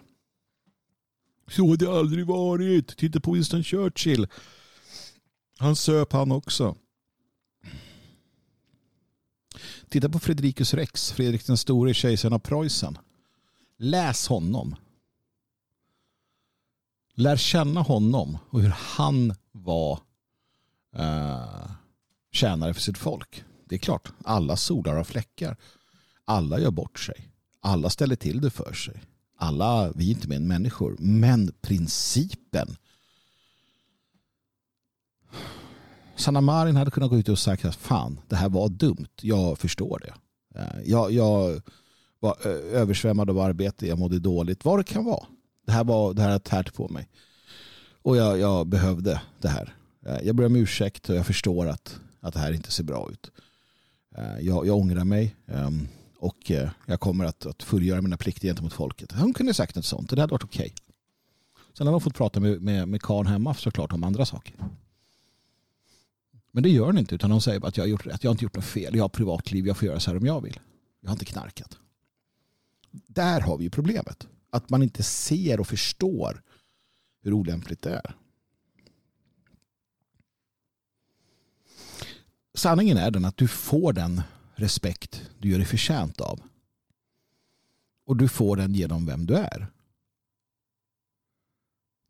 [1.48, 2.96] Så har det aldrig varit.
[2.96, 4.28] Titta på Winston Churchill.
[5.58, 6.76] Han söp han också.
[9.88, 12.98] Titta på Fredrikus Rex, Fredrik den store, kejsaren av Preussen.
[13.76, 14.76] Läs honom.
[17.14, 20.00] Lär känna honom och hur han var
[20.96, 21.70] eh,
[22.32, 23.44] tjänare för sitt folk.
[23.64, 25.56] Det är klart, alla solar har fläckar.
[26.24, 27.35] Alla gör bort sig.
[27.60, 29.02] Alla ställer till det för sig.
[29.38, 30.96] Alla, vi är inte mer än människor.
[30.98, 32.76] Men principen.
[36.16, 39.08] Sanna Marin hade kunnat gå ut och sagt att fan, det här var dumt.
[39.20, 40.14] Jag förstår det.
[40.60, 41.62] Eh, jag, jag
[42.20, 44.64] var eh, översvämmad av arbete, jag mådde dåligt.
[44.64, 45.26] Vad det kan vara.
[45.66, 47.08] Det här, var, det här har tärt på mig.
[48.02, 49.74] Och jag, jag behövde det här.
[50.06, 53.10] Eh, jag ber om ursäkt och jag förstår att, att det här inte ser bra
[53.12, 53.30] ut.
[54.40, 55.36] Jag, jag ångrar mig.
[55.46, 55.88] Ehm,
[56.26, 59.12] och eh, jag kommer att, att fullgöra mina plikter gentemot folket.
[59.12, 60.72] Hon kunde sagt något sånt det hade varit okej.
[60.74, 60.94] Okay.
[61.72, 64.54] Sen har hon fått prata med, med, med Karl hemma såklart om andra saker.
[66.50, 68.24] Men det gör hon inte utan hon säger bara att jag har gjort rätt.
[68.24, 68.96] Jag har inte gjort något fel.
[68.96, 69.66] Jag har privatliv.
[69.66, 70.60] Jag får göra så här om jag vill.
[71.00, 71.78] Jag har inte knarkat.
[72.90, 74.26] Där har vi ju problemet.
[74.50, 76.42] Att man inte ser och förstår
[77.22, 78.14] hur olämpligt det är.
[82.54, 84.22] Sanningen är den att du får den
[84.56, 86.40] respekt du gör dig förtjänt av.
[88.06, 89.66] Och du får den genom vem du är.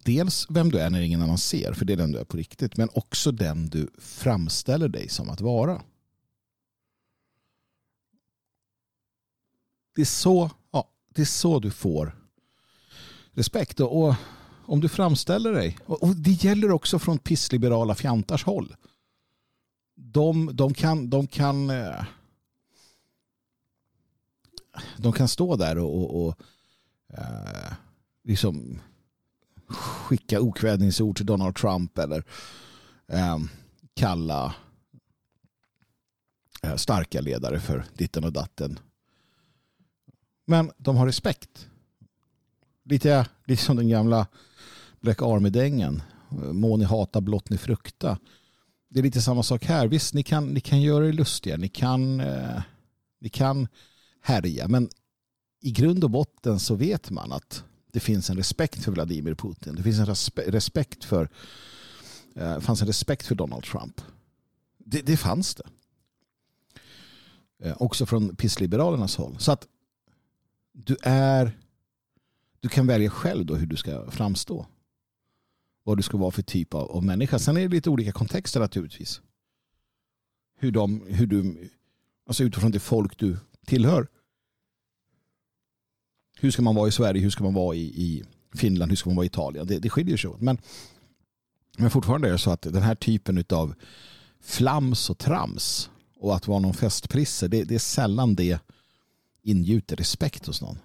[0.05, 2.37] Dels vem du är när ingen annan ser, för det är den du är på
[2.37, 2.77] riktigt.
[2.77, 5.83] Men också den du framställer dig som att vara.
[9.95, 12.17] Det är så, ja, det är så du får
[13.33, 13.81] respekt.
[13.81, 14.15] Och,
[14.69, 18.77] om du framställer dig, och det gäller också från pissliberala fjantars håll.
[19.95, 22.05] De, de, kan, de kan eh,
[24.97, 26.41] de kan stå där och, och, och
[27.19, 27.73] eh,
[28.25, 28.81] liksom
[29.69, 32.25] skicka okvädningsord till Donald Trump eller
[33.09, 33.39] eh,
[33.95, 34.55] kalla
[36.63, 38.79] eh, starka ledare för ditten och datten.
[40.47, 41.69] Men de har respekt.
[42.85, 44.27] Lite, lite som den gamla
[45.01, 46.03] Black Army-dängen.
[46.53, 48.19] Må ni hata, blott ni frukta.
[48.89, 49.89] Det är lite samma sak här.
[49.89, 51.57] Visst, ni kan, ni kan göra er lustiga.
[51.57, 52.63] Ni kan, eh,
[53.21, 53.69] ni kan
[54.27, 54.69] härja.
[54.69, 54.89] Men
[55.61, 59.75] i grund och botten så vet man att det finns en respekt för Vladimir Putin.
[59.75, 60.07] Det finns en
[60.47, 61.29] respekt för
[62.35, 64.01] eh, fanns en respekt för Donald Trump.
[64.79, 65.65] Det, det fanns det.
[67.63, 69.37] Eh, också från pissliberalernas håll.
[69.39, 69.67] Så att
[70.73, 71.59] du är
[72.61, 74.67] du kan välja själv då hur du ska framstå.
[75.83, 77.39] Vad du ska vara för typ av, av människa.
[77.39, 79.21] Sen är det lite olika kontexter naturligtvis.
[80.59, 81.71] Hur, de, hur du,
[82.27, 83.37] alltså utifrån det folk du
[83.67, 84.09] tillhör
[86.41, 88.25] hur ska man vara i Sverige, hur ska man vara i, i
[88.55, 89.67] Finland, hur ska man vara i Italien.
[89.67, 90.41] Det, det skiljer sig åt.
[90.41, 90.59] Men,
[91.79, 93.75] men fortfarande är det så att den här typen av
[94.41, 98.61] flams och trams och att vara någon festprisse, det, det är sällan det
[99.43, 100.79] ingjuter respekt hos någon.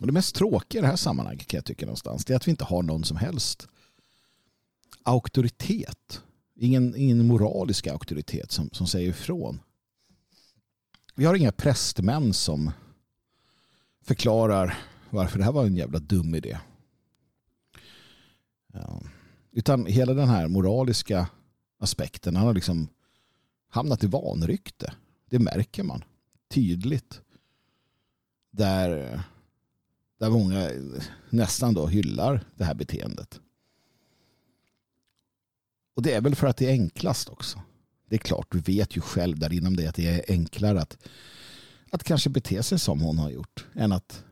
[0.00, 2.46] Och det mest tråkiga i det här sammanhanget kan jag tycka någonstans det är att
[2.46, 3.68] vi inte har någon som helst
[5.02, 6.22] auktoritet.
[6.56, 9.60] Ingen, ingen moralisk auktoritet som, som säger ifrån.
[11.14, 12.70] Vi har inga prästmän som
[14.02, 14.78] förklarar
[15.10, 16.58] varför det här var en jävla dum idé.
[18.72, 19.02] Ja.
[19.50, 21.28] Utan hela den här moraliska
[21.78, 22.88] aspekten han har liksom
[23.68, 24.94] hamnat i vanrykte.
[25.30, 26.04] Det märker man
[26.48, 27.20] tydligt.
[28.50, 29.20] Där,
[30.18, 30.70] där många
[31.30, 33.40] nästan då hyllar det här beteendet.
[35.94, 37.60] Och det är väl för att det är enklast också
[38.14, 40.98] det är klart, du vet ju själv där inom dig att det är enklare att,
[41.90, 44.24] att kanske bete sig som hon har gjort än att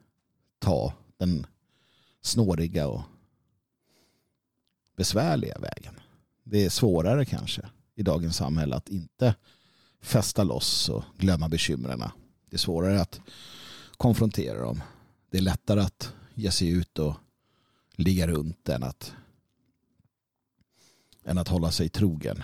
[0.58, 1.46] ta den
[2.20, 3.02] snåriga och
[4.96, 5.94] besvärliga vägen.
[6.44, 7.62] Det är svårare kanske
[7.94, 9.34] i dagens samhälle att inte
[10.02, 12.02] fästa loss och glömma bekymren.
[12.50, 13.20] Det är svårare att
[13.96, 14.82] konfrontera dem.
[15.30, 17.14] Det är lättare att ge sig ut och
[17.96, 19.12] ligga runt än att,
[21.24, 22.42] än att hålla sig trogen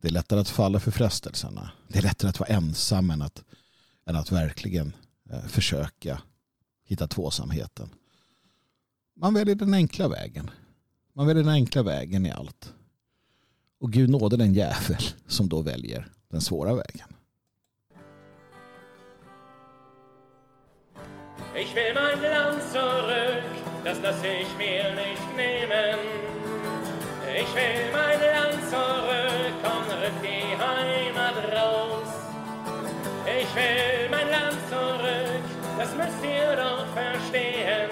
[0.00, 1.70] det är lättare att falla för frestelserna.
[1.88, 3.44] Det är lättare att vara ensam än att,
[4.06, 4.96] än att verkligen
[5.30, 6.22] eh, försöka
[6.84, 7.90] hitta tvåsamheten.
[9.16, 10.50] man väljer den enkla vägen.
[11.12, 12.72] Man väljer den enkla vägen i allt.
[13.80, 17.08] Och Gud nåde den jävel som då väljer den svåra vägen.
[21.56, 23.44] Ich will mein Land zurück,
[23.84, 26.37] das lasse ich mir nicht nehmen.
[27.34, 32.08] Ich will mein Land zurück, rück die Heimat raus.
[33.26, 35.44] Ich will mein Land zurück,
[35.78, 37.90] das müsst ihr doch verstehen.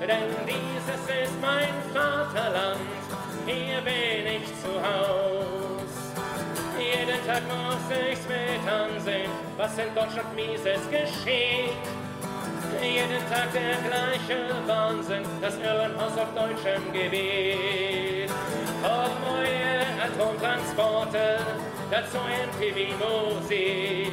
[0.00, 2.80] Denn dieses ist mein Vaterland,
[3.46, 5.92] hier bin ich zu Haus.
[6.78, 11.99] Jeden Tag muss ich's mit ansehen, was in Deutschland mieses geschieht.
[12.82, 18.30] Jeden Tag der gleiche Wahnsinn, das Irrenhaus auf deutschem Gebiet.
[18.82, 21.38] Auf neue Atomtransporte,
[21.90, 24.12] dazu NTV-Musik.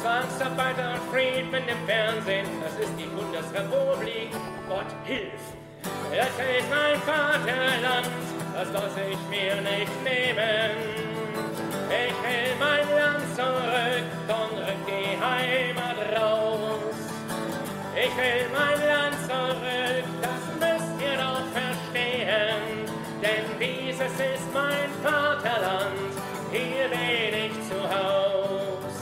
[0.00, 4.30] Zwangsarbeiter und Friedman im Fernsehen, das ist die Bundesrepublik.
[4.68, 5.40] Gott hilf!
[6.10, 8.08] Das ist mein Vaterland,
[8.54, 10.70] das lass ich mir nicht nehmen.
[11.90, 14.53] Ich will mein Land zurück, und
[18.06, 22.84] Ich will mein Land zurück, das müsst ihr doch verstehen.
[23.22, 26.12] Denn dieses ist mein Vaterland,
[26.52, 28.92] hier bin ich zu Haus.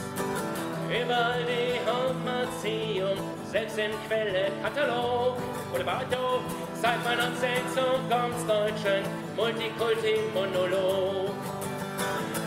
[0.87, 3.19] Überall die Hormerziehung,
[3.51, 5.35] selbst im Quelle-Katalog.
[5.75, 6.39] Oder Bardo,
[6.81, 9.03] seit meiner Zukunft deutschen
[9.35, 11.35] Multikulti-Monolog.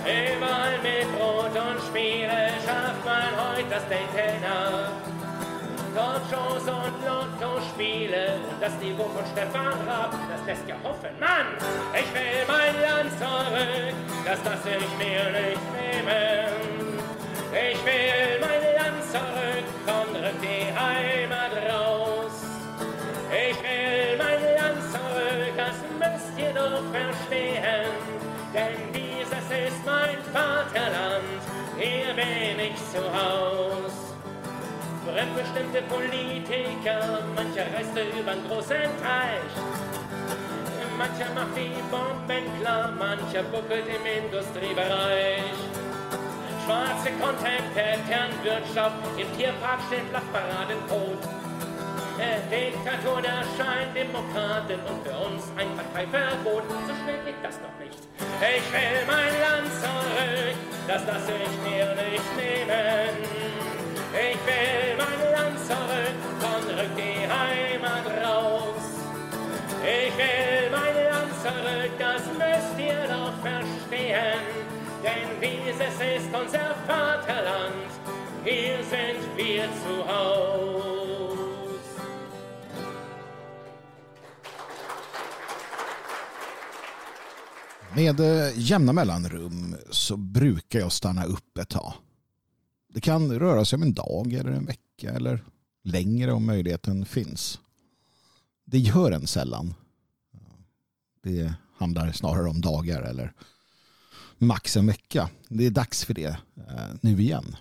[0.07, 5.16] Überall mit Brot und Spiele schafft man heute das Denken ab.
[5.97, 11.09] Talkshows und Lotto-Spiele das Niveau von Stefan Raab, das lässt ja hoffen.
[11.19, 11.57] Mann,
[11.95, 13.95] ich will mein Land zurück,
[14.27, 17.01] das lass ich mir nicht nehmen.
[17.49, 22.45] Ich will mein Land zurück, komm, rück die Heimat raus.
[23.33, 27.89] Ich will mein Land zurück, das müsst ihr doch verstehen.
[28.53, 31.41] Denn dieses ist mein Vaterland,
[31.79, 34.16] hier bin ich zu Haus.
[35.07, 39.53] Fremdbestimmte Politiker, mancher reiste über einen großen Teich.
[40.99, 45.55] Mancher macht die Bomben klar, mancher buckelt im Industriebereich.
[46.65, 47.71] Schwarze Content,
[48.09, 51.23] Kernwirtschaft, im Tierpark steht Flachparadencode.
[52.19, 56.65] Äh, Diktatur der Scheindemokraten und für uns ein Parteiverbot.
[56.67, 58.03] So schnell geht das noch nicht.
[58.43, 60.57] Ich will mein Land zurück,
[60.89, 63.66] das lasse ich mir nicht nehmen.
[64.13, 68.85] Ich will mein Land zurück, von rück die Heimat raus.
[69.83, 74.45] Ich will mein Land zurück, das müsst ihr doch verstehen.
[75.05, 77.91] Denn dieses ist unser Vaterland,
[78.45, 80.87] hier sind wir zu Haus.
[87.95, 92.06] Med eh, jämna mellanrum så brukar jag stanna upp ett tag.
[92.97, 95.45] Det kan röra sig om en dag eller en vecka eller
[95.83, 97.61] längre om möjligheten finns.
[98.65, 99.75] Det gör en sällan.
[101.23, 103.33] Det handlar snarare om dagar eller
[104.39, 105.31] max en vecka.
[105.49, 107.57] Det är dags för det eh, nu igen.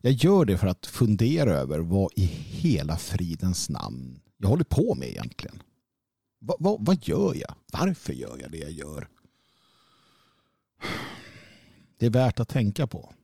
[0.00, 4.94] Jag gör det för att fundera över vad i hela fridens namn jag håller på
[4.94, 5.62] med egentligen.
[6.38, 7.54] Vad, vad, vad gör jag?
[7.72, 9.08] Varför gör jag det jag gör?
[11.98, 13.14] Det är värt att tänka på.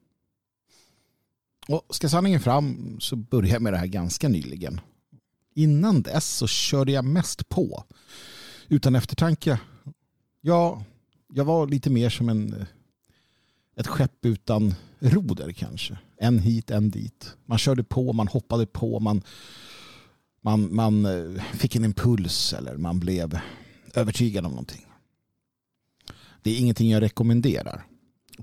[1.70, 4.80] Och ska sanningen fram så började jag med det här ganska nyligen.
[5.54, 7.85] Innan dess så körde jag mest på.
[8.68, 9.61] Utan eftertanke.
[10.40, 10.85] Ja,
[11.33, 12.66] jag var lite mer som en, eh,
[13.76, 15.98] ett skepp utan roder kanske.
[16.16, 17.35] En hit, en dit.
[17.46, 19.22] Man körde på, man hoppade på, man,
[20.40, 23.40] man, man eh, fick en impuls eller man blev
[23.94, 24.87] övertygad om någonting.
[26.42, 27.87] Det är ingenting jag rekommenderar.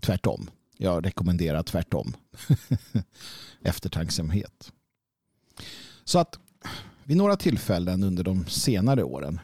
[0.01, 0.49] Tvärtom.
[0.77, 2.13] Jag rekommenderar tvärtom.
[3.61, 4.73] Eftertanksamhet.
[6.03, 6.39] Så att
[7.03, 9.39] vid några tillfällen under de senare åren,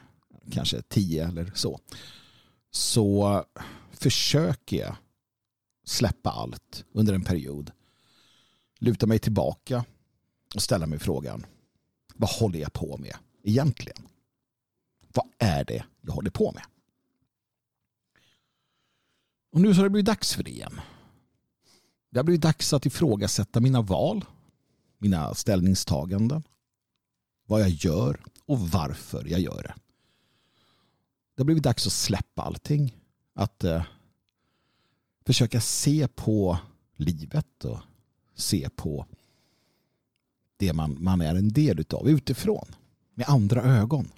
[0.51, 1.79] kanske tio eller så,
[2.71, 3.45] så
[3.91, 4.95] försöker jag
[5.83, 7.71] släppa allt under en period.
[8.79, 9.85] Luta mig tillbaka
[10.55, 11.45] och ställa mig frågan,
[12.15, 14.07] vad håller jag på med egentligen?
[15.13, 16.63] Vad är det jag håller på med?
[19.51, 20.81] Och nu så har det blivit dags för det igen.
[22.13, 24.25] Det har blivit dags att ifrågasätta mina val,
[24.97, 26.43] mina ställningstaganden,
[27.45, 29.73] vad jag gör och varför jag gör det.
[31.35, 32.97] Det har blivit dags att släppa allting.
[33.33, 33.83] Att eh,
[35.25, 36.57] försöka se på
[36.95, 37.79] livet och
[38.35, 39.05] se på
[40.57, 42.75] det man, man är en del av utifrån
[43.13, 44.11] med andra ögon.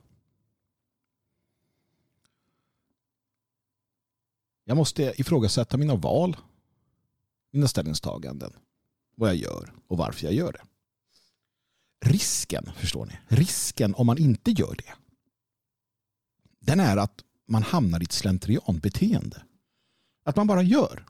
[4.63, 6.37] Jag måste ifrågasätta mina val,
[7.55, 8.53] mina ställningstaganden,
[9.15, 10.63] vad jag gör och varför jag gör det.
[12.09, 14.93] Risken, förstår ni, risken om man inte gör det,
[16.59, 19.43] den är att man hamnar i ett slentrianbeteende.
[20.23, 21.05] Att man bara gör.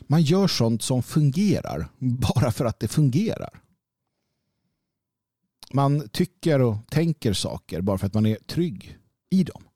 [0.00, 3.62] Man gör sånt som fungerar bara för att det fungerar.
[5.72, 8.98] Man tycker och tänker saker bara för att man är trygg
[9.30, 9.67] i dem.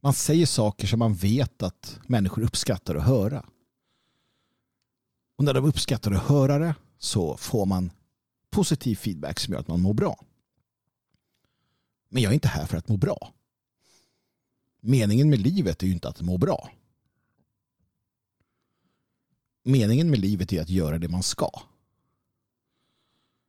[0.00, 3.46] Man säger saker som man vet att människor uppskattar att höra.
[5.36, 7.90] Och när de uppskattar att höra det så får man
[8.50, 10.24] positiv feedback som gör att man mår bra.
[12.08, 13.32] Men jag är inte här för att må bra.
[14.80, 16.70] Meningen med livet är ju inte att må bra.
[19.62, 21.50] Meningen med livet är att göra det man ska.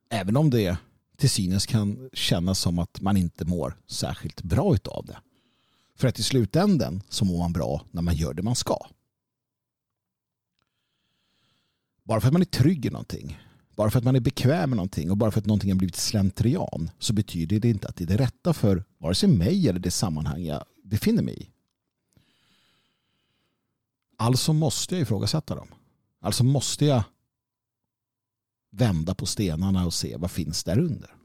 [0.09, 0.77] Även om det
[1.17, 5.17] till synes kan kännas som att man inte mår särskilt bra av det.
[5.99, 8.77] För att i slutändan så mår man bra när man gör det man ska.
[12.03, 13.39] Bara för att man är trygg i någonting,
[13.75, 15.95] bara för att man är bekväm med någonting och bara för att någonting har blivit
[15.95, 19.79] slentrian så betyder det inte att det är det rätta för vare sig mig eller
[19.79, 21.49] det sammanhang jag befinner mig i.
[24.17, 25.67] Alltså måste jag ifrågasätta dem.
[26.21, 27.03] Alltså måste jag
[28.71, 31.18] vända på stenarna och se vad finns där under.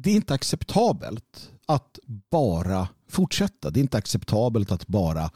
[0.00, 1.98] Det är inte acceptabelt att
[2.30, 3.70] bara fortsätta.
[3.70, 5.30] Det är inte acceptabelt att bara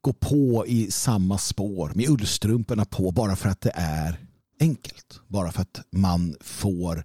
[0.00, 4.26] gå på i samma spår med ullstrumporna på bara för att det är
[4.60, 5.20] enkelt.
[5.28, 7.04] Bara för att man får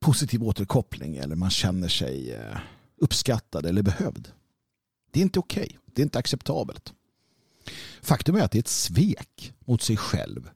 [0.00, 2.58] positiv återkoppling eller man känner sig eh,
[2.96, 4.28] uppskattad eller behövd.
[5.10, 5.64] Det är inte okej.
[5.64, 5.78] Okay.
[5.94, 6.92] Det är inte acceptabelt.
[8.02, 10.50] Faktum är att det är ett svek mot sig själv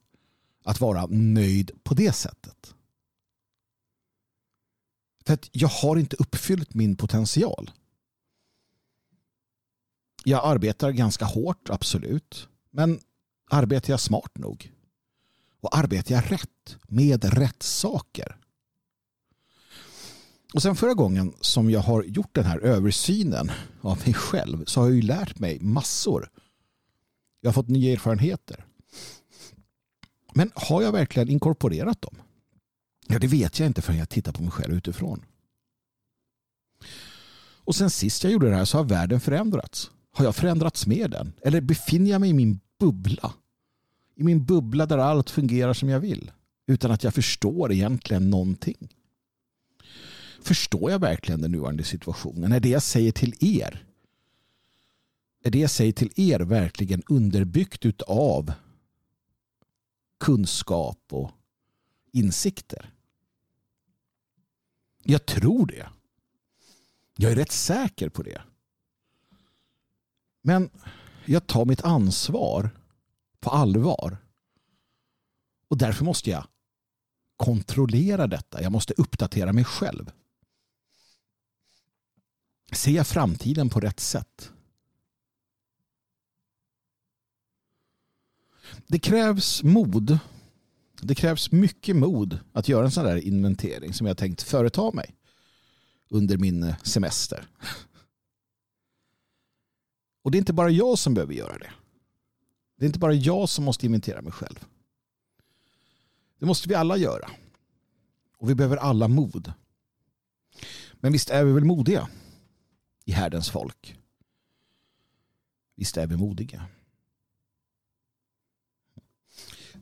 [0.64, 2.74] att vara nöjd på det sättet.
[5.26, 7.70] För att jag har inte uppfyllt min potential.
[10.24, 12.48] Jag arbetar ganska hårt, absolut.
[12.70, 13.00] Men
[13.50, 14.72] arbetar jag smart nog?
[15.60, 18.36] Och arbetar jag rätt med rätt saker?
[20.54, 23.50] Och sen förra gången som jag har gjort den här översynen
[23.80, 26.30] av mig själv så har jag ju lärt mig massor.
[27.40, 28.66] Jag har fått nya erfarenheter.
[30.34, 32.16] Men har jag verkligen inkorporerat dem?
[33.06, 35.24] Ja, det vet jag inte förrän jag tittar på mig själv utifrån.
[37.64, 39.90] Och sen sist jag gjorde det här så har världen förändrats.
[40.12, 41.32] Har jag förändrats med den?
[41.42, 43.32] Eller befinner jag mig i min bubbla?
[44.16, 46.30] I min bubbla där allt fungerar som jag vill.
[46.66, 48.88] Utan att jag förstår egentligen någonting.
[50.42, 52.52] Förstår jag verkligen den nuvarande situationen?
[52.52, 53.84] Är det jag säger till er
[55.42, 58.52] är det jag säger till er verkligen underbyggt av
[60.20, 61.30] kunskap och
[62.12, 62.90] insikter?
[65.02, 65.88] Jag tror det.
[67.16, 68.42] Jag är rätt säker på det.
[70.42, 70.70] Men
[71.24, 72.70] jag tar mitt ansvar
[73.40, 74.16] på allvar.
[75.68, 76.46] Och därför måste jag
[77.36, 78.62] kontrollera detta.
[78.62, 80.10] Jag måste uppdatera mig själv.
[82.72, 84.52] Ser jag framtiden på rätt sätt?
[88.86, 90.18] Det krävs mod.
[91.04, 95.14] Det krävs mycket mod att göra en sån där inventering som jag tänkt företa mig
[96.08, 97.46] under min eh, semester.
[100.22, 101.72] Och det är inte bara jag som behöver göra det.
[102.76, 104.64] Det är inte bara jag som måste inventera mig själv.
[106.38, 107.30] Det måste vi alla göra.
[108.38, 109.52] Och vi behöver alla mod.
[110.94, 112.08] Men visst är vi väl modiga
[113.04, 113.96] i härdens folk?
[115.76, 116.66] Visst är vi modiga?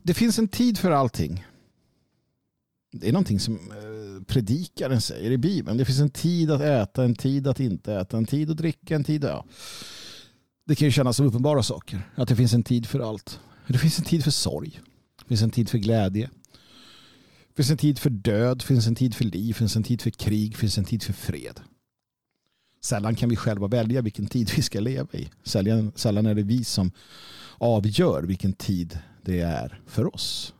[0.03, 1.45] Det finns en tid för allting.
[2.91, 3.73] Det är någonting som
[4.27, 5.77] predikaren säger i Bibeln.
[5.77, 8.95] Det finns en tid att äta, en tid att inte äta, en tid att dricka,
[8.95, 9.31] en tid att...
[9.31, 9.45] Ja.
[10.65, 12.09] Det kan ju kännas som uppenbara saker.
[12.15, 13.39] Att det finns en tid för allt.
[13.67, 14.79] Det finns en tid för sorg.
[15.19, 16.29] Det finns en tid för glädje.
[17.47, 18.57] Det finns en tid för död.
[18.57, 19.47] Det finns en tid för liv.
[19.47, 20.51] Det finns en tid för krig.
[20.51, 21.59] Det finns en tid för fred.
[22.81, 25.29] Sällan kan vi själva välja vilken tid vi ska leva i.
[25.43, 26.91] Sällan, sällan är det vi som
[27.57, 30.53] avgör vilken tid det är för oss.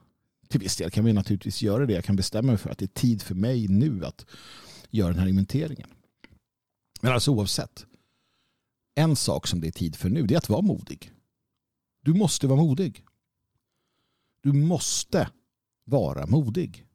[0.47, 1.93] Till viss del kan vi naturligtvis göra det.
[1.93, 4.25] Jag kan bestämma mig för att det är tid för mig nu att
[4.89, 5.89] göra den här inventeringen.
[7.01, 7.85] Men alltså oavsett.
[8.95, 11.11] En sak som det är tid för nu det är att vara modig.
[12.01, 13.03] Du måste vara modig.
[14.43, 15.29] Du måste
[15.85, 16.85] vara modig.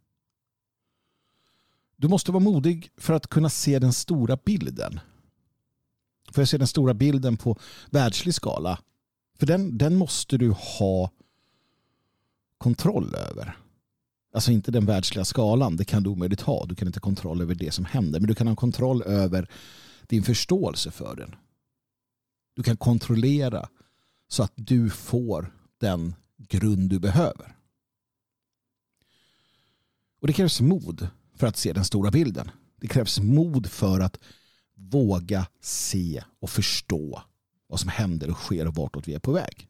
[1.96, 5.00] Du måste vara modig för att kunna se den stora bilden.
[6.30, 7.58] För att se den stora bilden på
[7.90, 8.78] världslig skala.
[9.38, 11.10] För den, den måste du ha
[12.58, 13.56] kontroll över.
[14.34, 16.66] Alltså inte den världsliga skalan, det kan du omöjligt ha.
[16.66, 18.20] Du kan inte ha kontroll över det som händer.
[18.20, 19.48] Men du kan ha kontroll över
[20.06, 21.34] din förståelse för den.
[22.54, 23.68] Du kan kontrollera
[24.28, 27.56] så att du får den grund du behöver.
[30.20, 32.50] Och det krävs mod för att se den stora bilden.
[32.76, 34.18] Det krävs mod för att
[34.74, 37.22] våga se och förstå
[37.66, 39.68] vad som händer och sker och vartåt vi är på väg.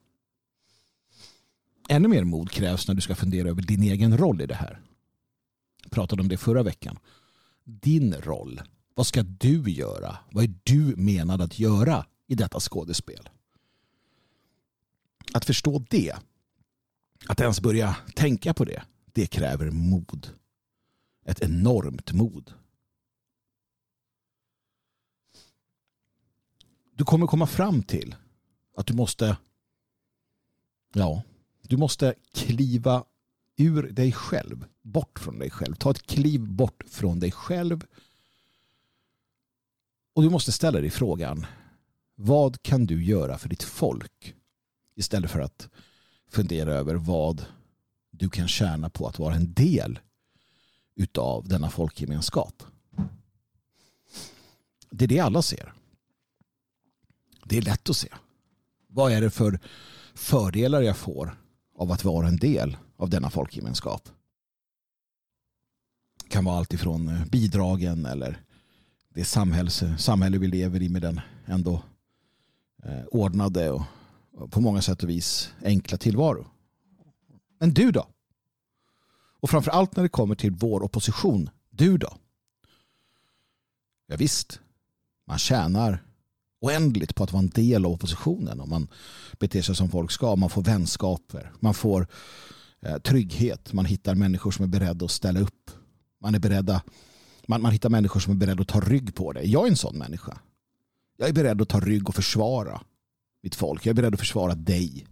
[1.89, 4.81] Ännu mer mod krävs när du ska fundera över din egen roll i det här.
[5.83, 6.99] Jag pratade om det förra veckan.
[7.65, 8.63] Din roll.
[8.95, 10.17] Vad ska du göra?
[10.31, 13.29] Vad är du menad att göra i detta skådespel?
[15.33, 16.15] Att förstå det,
[17.27, 18.83] att ens börja tänka på det,
[19.13, 20.31] det kräver mod.
[21.25, 22.53] Ett enormt mod.
[26.95, 28.15] Du kommer komma fram till
[28.77, 29.37] att du måste
[30.95, 31.23] ja,
[31.69, 33.05] du måste kliva
[33.57, 35.75] ur dig själv, bort från dig själv.
[35.75, 37.87] Ta ett kliv bort från dig själv.
[40.15, 41.47] Och du måste ställa dig frågan,
[42.15, 44.35] vad kan du göra för ditt folk?
[44.95, 45.69] Istället för att
[46.29, 47.45] fundera över vad
[48.11, 49.99] du kan tjäna på att vara en del
[50.95, 52.63] utav denna folkgemenskap.
[54.91, 55.73] Det är det alla ser.
[57.45, 58.09] Det är lätt att se.
[58.87, 59.61] Vad är det för
[60.15, 61.37] fördelar jag får
[61.77, 64.09] av att vara en del av denna folkgemenskap?
[66.23, 68.43] Det kan vara allt ifrån eh, bidragen eller
[69.09, 71.83] det samhälls, samhälle vi lever i med den ändå
[72.83, 73.83] eh, ordnade och
[74.51, 76.47] på många sätt och vis enkla tillvaro.
[77.59, 78.07] Men du då?
[79.41, 82.17] Och framför allt när det kommer till vår opposition, du då?
[84.07, 84.61] Ja, visst,
[85.27, 86.05] man tjänar
[86.61, 88.89] oändligt på att vara en del av oppositionen om man
[89.39, 90.37] beter sig som folk ska.
[90.37, 92.07] Man får vänskaper, man får
[92.81, 95.71] eh, trygghet, man hittar människor som är beredda att ställa upp.
[96.21, 96.83] Man är beredda,
[97.47, 99.43] man, man hittar människor som är beredda att ta rygg på det.
[99.43, 100.39] Jag är en sån människa.
[101.17, 102.81] Jag är beredd att ta rygg och försvara
[103.43, 103.87] mitt folk.
[103.87, 105.07] Jag är beredd att försvara dig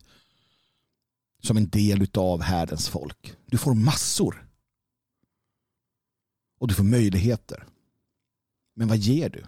[1.42, 3.32] som en del av härdens folk.
[3.47, 4.49] Du får massor.
[6.59, 7.66] Och du får möjligheter.
[8.74, 9.45] Men vad ger du?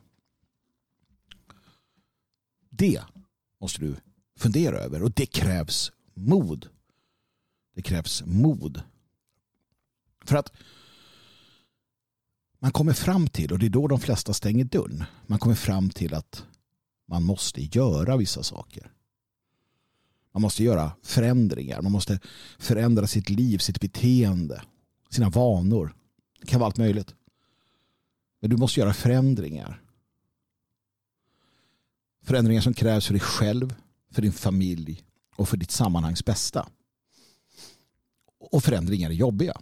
[2.78, 3.02] Det
[3.60, 3.96] måste du
[4.36, 6.68] fundera över och det krävs mod.
[7.74, 8.82] Det krävs mod.
[10.24, 10.52] För att
[12.58, 15.90] man kommer fram till, och det är då de flesta stänger dörren, man kommer fram
[15.90, 16.44] till att
[17.06, 18.92] man måste göra vissa saker.
[20.32, 21.82] Man måste göra förändringar.
[21.82, 22.20] Man måste
[22.58, 24.62] förändra sitt liv, sitt beteende,
[25.10, 25.94] sina vanor.
[26.40, 27.14] Det kan vara allt möjligt.
[28.40, 29.82] Men du måste göra förändringar.
[32.26, 33.74] Förändringar som krävs för dig själv,
[34.10, 35.04] för din familj
[35.36, 36.68] och för ditt sammanhangs bästa.
[38.38, 39.60] Och förändringar är jobbiga.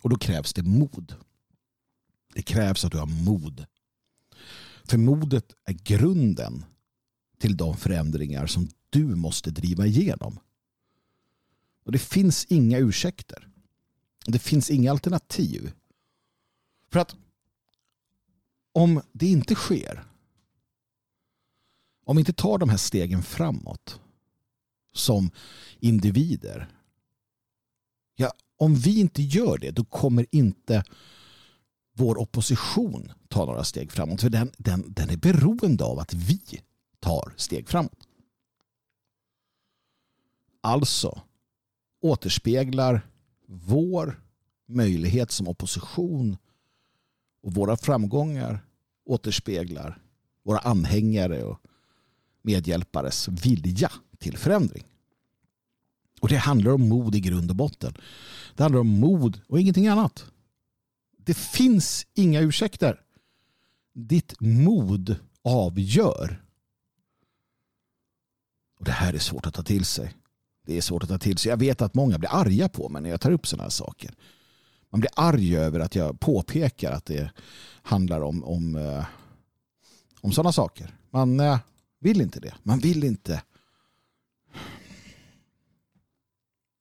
[0.00, 1.14] Och då krävs det mod.
[2.34, 3.66] Det krävs att du har mod.
[4.84, 6.64] För modet är grunden
[7.38, 10.38] till de förändringar som du måste driva igenom.
[11.84, 13.48] Och det finns inga ursäkter.
[14.26, 15.72] Det finns inga alternativ.
[16.92, 17.16] För att
[18.72, 20.04] om det inte sker
[22.04, 24.00] om vi inte tar de här stegen framåt
[24.92, 25.30] som
[25.80, 26.68] individer.
[28.16, 30.84] Ja, om vi inte gör det då kommer inte
[31.92, 34.20] vår opposition ta några steg framåt.
[34.20, 36.40] För den, den, den är beroende av att vi
[37.00, 38.08] tar steg framåt.
[40.60, 41.22] Alltså
[42.00, 43.06] återspeglar
[43.46, 44.22] vår
[44.66, 46.36] möjlighet som opposition
[47.42, 48.66] och våra framgångar
[49.04, 50.02] återspeglar
[50.42, 51.60] våra anhängare och
[52.44, 54.84] medhjälpares vilja till förändring.
[56.20, 57.94] Och det handlar om mod i grund och botten.
[58.54, 60.24] Det handlar om mod och ingenting annat.
[61.18, 63.00] Det finns inga ursäkter.
[63.94, 66.44] Ditt mod avgör.
[68.78, 70.14] Och Det här är svårt att ta till sig.
[70.66, 71.50] Det är svårt att ta till sig.
[71.50, 74.14] Jag vet att många blir arga på mig när jag tar upp sådana här saker.
[74.90, 77.30] Man blir arg över att jag påpekar att det
[77.82, 79.04] handlar om, om, eh,
[80.20, 80.96] om sådana saker.
[81.10, 81.58] Man eh,
[82.04, 82.54] vill inte det.
[82.62, 83.42] Man vill inte.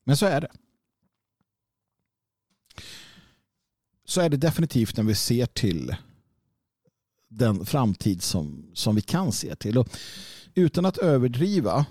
[0.04, 0.52] Men så är det.
[4.06, 5.96] Så är det definitivt när vi ser till
[7.28, 9.78] den framtid som, som vi kan se till.
[9.78, 9.98] Och
[10.56, 11.86] utan att överdriva,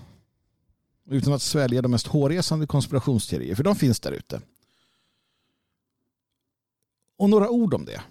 [1.05, 4.41] utan att svälja de mest hårresande konspirationsteorier, för de finns där ute.
[7.17, 8.03] Och några ord om det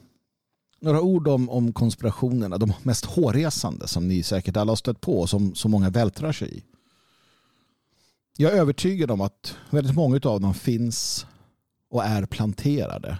[0.83, 5.21] några ord om, om konspirationerna, de mest hårresande som ni säkert alla har stött på
[5.21, 6.65] och som så många vältrar sig i.
[8.37, 11.27] Jag är övertygad om att väldigt många av dem finns
[11.89, 13.19] och är planterade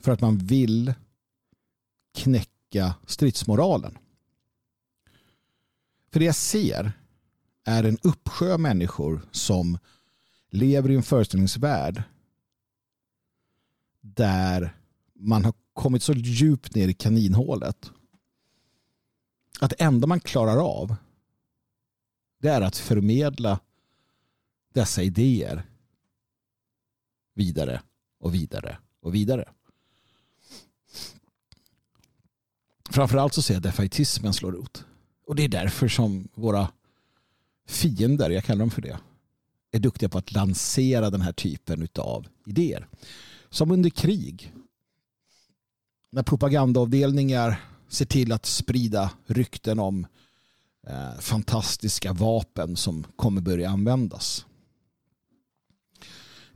[0.00, 0.94] för att man vill
[2.14, 3.98] knäcka stridsmoralen.
[6.12, 6.92] För det jag ser
[7.64, 9.78] är en uppsjö människor som
[10.50, 12.02] lever i en föreställningsvärld
[14.00, 14.76] där
[15.14, 17.90] man har kommit så djupt ner i kaninhålet
[19.60, 20.96] att det enda man klarar av
[22.38, 23.60] det är att förmedla
[24.72, 25.62] dessa idéer
[27.34, 27.82] vidare
[28.18, 29.48] och vidare och vidare.
[32.90, 34.84] Framförallt så ser jag defaitismen slå rot.
[35.26, 36.68] Och det är därför som våra
[37.66, 38.98] fiender, jag kallar dem för det,
[39.70, 42.88] är duktiga på att lansera den här typen av idéer.
[43.50, 44.52] Som under krig.
[46.16, 50.06] När propagandaavdelningar ser till att sprida rykten om
[50.86, 54.46] eh, fantastiska vapen som kommer börja användas.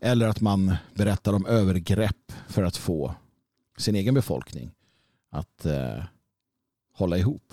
[0.01, 3.15] Eller att man berättar om övergrepp för att få
[3.77, 4.71] sin egen befolkning
[5.31, 6.05] att eh,
[6.93, 7.53] hålla ihop.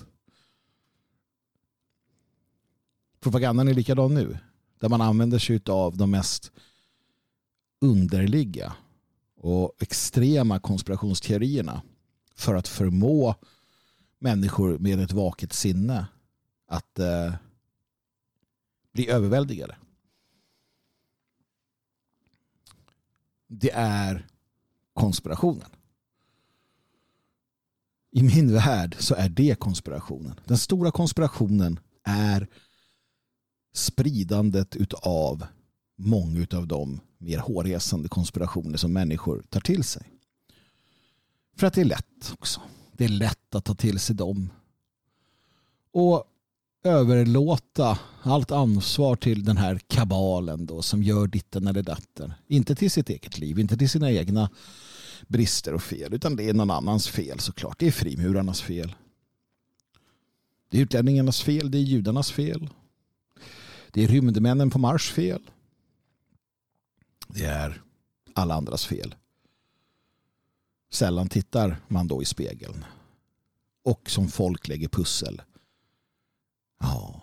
[3.19, 4.37] Propagandan är likadan nu.
[4.79, 6.51] Där man använder sig av de mest
[7.81, 8.73] underliga
[9.35, 11.81] och extrema konspirationsteorierna
[12.37, 13.35] för att förmå
[14.19, 16.07] människor med ett vaket sinne
[16.67, 17.33] att eh,
[18.93, 19.75] bli överväldigade.
[23.47, 24.27] Det är
[24.93, 25.69] konspirationen.
[28.11, 30.39] I min värld så är det konspirationen.
[30.45, 32.47] Den stora konspirationen är
[33.73, 35.45] spridandet av
[35.95, 40.16] många av de mer hårresande konspirationer som människor tar till sig.
[41.57, 42.61] För att det är lätt också.
[42.91, 44.49] Det är lätt att ta till sig dem.
[45.91, 46.23] Och
[46.83, 52.33] överlåta allt ansvar till den här kabalen då som gör ditten eller datten.
[52.47, 54.49] Inte till sitt eget liv, inte till sina egna
[55.27, 57.79] brister och fel utan det är någon annans fel såklart.
[57.79, 58.95] Det är frimurarnas fel.
[60.69, 62.69] Det är utlänningarnas fel, det är judarnas fel.
[63.91, 65.41] Det är rymdmännen på Mars fel.
[67.27, 67.81] Det är
[68.33, 69.15] alla andras fel.
[70.89, 72.85] Sällan tittar man då i spegeln.
[73.83, 75.41] Och som folk lägger pussel.
[76.79, 77.21] Ja,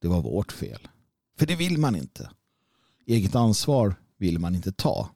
[0.00, 0.88] det var vårt fel.
[1.38, 2.30] För det vill man inte.
[3.06, 5.10] Eget ansvar vill man inte ta.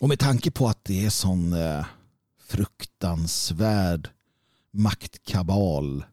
[0.00, 1.86] Och med tanke på att det är sån eh,
[2.38, 4.10] fruktansvärd
[4.70, 6.04] maktkabal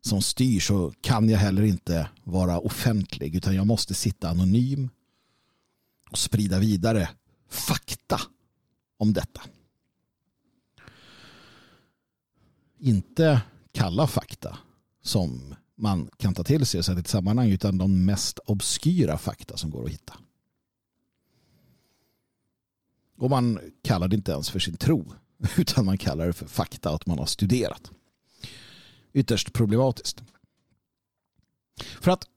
[0.00, 4.90] som styr så kan jag heller inte vara offentlig utan jag måste sitta anonym
[6.10, 7.08] och sprida vidare
[7.48, 8.20] fakta
[9.04, 9.42] om detta.
[12.78, 13.40] Inte
[13.72, 14.58] kalla fakta
[15.02, 19.18] som man kan ta till sig och sätta i ett sammanhang utan de mest obskyra
[19.18, 20.14] fakta som går att hitta.
[23.16, 25.12] Och man kallar det inte ens för sin tro
[25.56, 27.90] utan man kallar det för fakta att man har studerat.
[29.12, 30.22] Ytterst problematiskt.
[32.00, 32.28] För att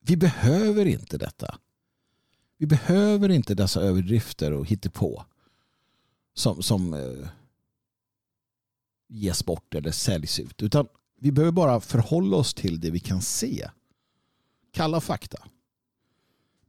[0.00, 1.58] vi behöver inte detta.
[2.64, 5.24] Vi behöver inte dessa överdrifter och hittepå
[6.34, 7.28] som, som eh,
[9.08, 10.62] ges bort eller säljs ut.
[10.62, 10.86] Utan
[11.20, 13.70] vi behöver bara förhålla oss till det vi kan se.
[14.70, 15.38] Kalla fakta.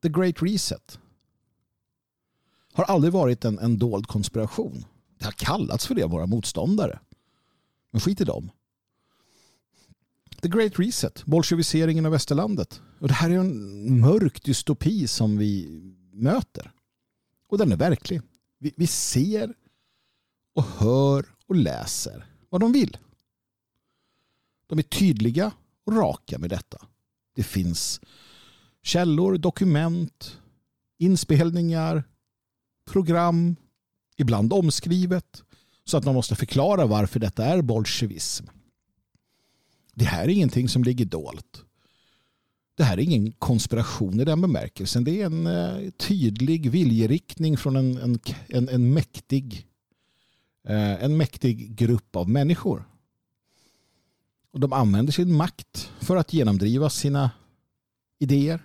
[0.01, 0.99] The Great Reset
[2.73, 4.85] har aldrig varit en, en dold konspiration.
[5.17, 6.99] Det har kallats för det av våra motståndare.
[7.91, 8.51] Men skit i dem.
[10.45, 12.81] The Great Reset, bolsjeviseringen av västerlandet.
[12.99, 15.81] Och det här är en mörk dystopi som vi
[16.13, 16.71] möter.
[17.49, 18.21] Och den är verklig.
[18.59, 19.53] Vi, vi ser
[20.55, 22.97] och hör och läser vad de vill.
[24.67, 25.51] De är tydliga
[25.85, 26.77] och raka med detta.
[27.35, 28.01] Det finns
[28.83, 30.37] källor, dokument,
[30.97, 32.03] inspelningar,
[32.87, 33.55] program,
[34.17, 35.43] ibland omskrivet,
[35.85, 38.45] så att man måste förklara varför detta är bolsjevism.
[39.95, 41.63] Det här är ingenting som ligger dolt.
[42.75, 45.03] Det här är ingen konspiration i den bemärkelsen.
[45.03, 49.67] Det är en eh, tydlig viljeriktning från en, en, en, en, mäktig,
[50.67, 52.89] eh, en mäktig grupp av människor.
[54.51, 57.31] Och de använder sin makt för att genomdriva sina
[58.19, 58.63] idéer.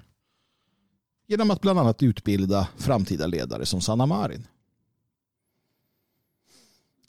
[1.27, 4.47] Genom att bland annat utbilda framtida ledare som Sanna Marin.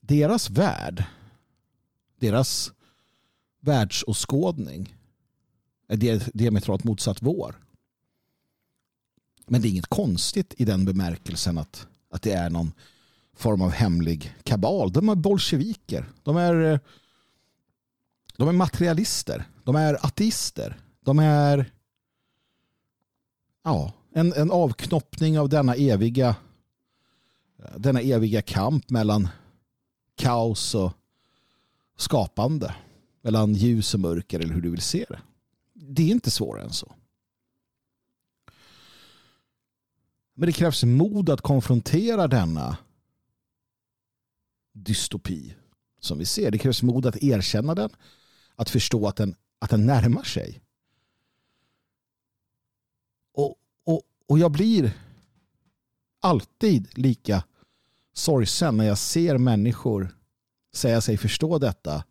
[0.01, 1.03] Deras värld,
[2.19, 2.71] deras
[3.61, 4.95] världsåskådning
[5.87, 7.55] eh, är diametralt motsatt vår.
[9.47, 12.71] Men det är inget konstigt i den bemärkelsen att, att det är någon
[13.33, 14.91] form av hemlig kabal.
[14.91, 16.09] De är bolsjeviker.
[16.23, 16.79] De är, eh,
[18.37, 19.45] de är materialister.
[19.63, 20.79] De är ateister.
[21.01, 21.71] De är
[23.63, 26.35] ja, En, en avknoppning av denna eviga
[27.59, 29.29] eh, denna eviga kamp mellan
[30.15, 30.91] kaos och
[31.97, 32.75] skapande.
[33.21, 35.21] Mellan ljus och mörker eller hur du vill se det.
[35.73, 36.95] Det är inte svårare än så.
[40.33, 42.77] Men det krävs mod att konfrontera denna
[44.73, 45.55] dystopi
[45.99, 46.51] som vi ser.
[46.51, 47.89] Det krävs mod att erkänna den,
[48.55, 50.61] att förstå att den, att den närmar sig.
[53.33, 54.97] Och, och, och jag blir
[56.19, 57.43] alltid lika
[58.13, 60.17] sorgsen när jag ser människor
[60.73, 62.03] säga sig förstå detta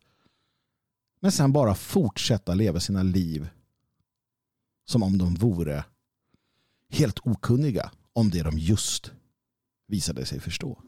[1.21, 3.49] men sen bara fortsätta leva sina liv
[4.85, 5.85] som om de vore
[6.89, 9.13] helt okunniga om det de just
[9.87, 10.83] visade sig förstå.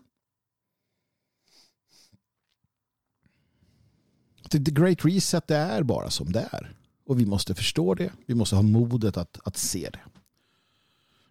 [4.50, 6.74] The Great Reset det är bara som det är.
[7.06, 8.12] Och vi måste förstå det.
[8.26, 10.00] Vi måste ha modet att, att se det.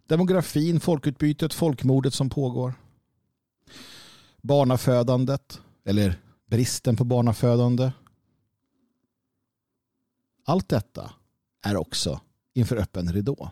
[0.06, 2.74] Demografin, folkutbytet, folkmordet som pågår.
[4.40, 7.90] Barnafödandet eller bristen på barnafödande.
[10.52, 11.12] Allt detta
[11.62, 12.20] är också
[12.54, 13.50] inför öppen ridå.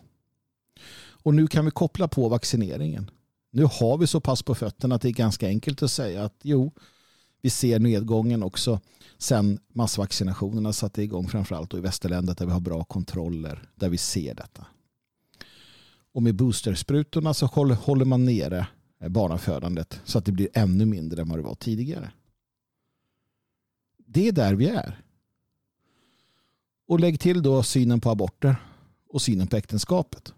[1.00, 3.10] Och nu kan vi koppla på vaccineringen.
[3.50, 6.34] Nu har vi så pass på fötterna att det är ganska enkelt att säga att
[6.42, 6.72] jo,
[7.42, 8.80] vi ser nedgången också
[9.18, 14.34] sen massvaccinationerna satte igång framförallt i västerländet där vi har bra kontroller där vi ser
[14.34, 14.66] detta.
[16.12, 18.66] Och med boostersprutorna så håller man nere
[19.00, 22.12] eh, barnafödandet så att det blir ännu mindre än vad det var tidigare.
[24.06, 25.02] Det är där vi är.
[26.90, 28.56] Och lägg till då synen på aborter
[29.08, 30.34] och synen på äktenskapet.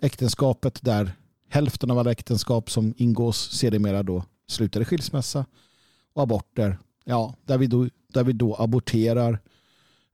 [0.00, 1.12] Äktenskapet där
[1.48, 5.46] hälften av alla äktenskap som ingås sedermera då slutar i skilsmässa
[6.12, 9.40] och aborter, ja, där vi då, där vi då aborterar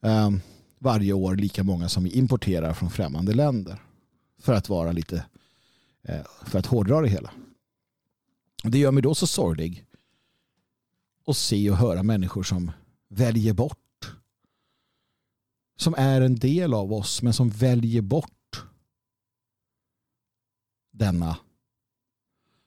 [0.02, 0.30] eh,
[0.78, 3.82] varje år lika många som vi importerar från främmande länder.
[4.38, 5.24] För att vara lite,
[6.02, 7.30] eh, för att hårdra det hela.
[8.64, 9.84] Det gör mig då så sorglig
[11.26, 12.70] att se och höra människor som
[13.08, 13.81] väljer bort
[15.82, 18.64] som är en del av oss men som väljer bort
[20.90, 21.36] denna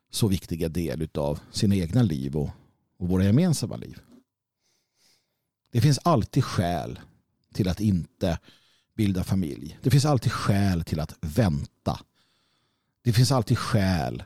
[0.09, 2.49] så viktiga del av sina egna liv och,
[2.97, 3.99] och våra gemensamma liv.
[5.71, 6.99] Det finns alltid skäl
[7.53, 8.39] till att inte
[8.95, 9.79] bilda familj.
[9.81, 11.99] Det finns alltid skäl till att vänta.
[13.01, 14.23] Det finns alltid skäl.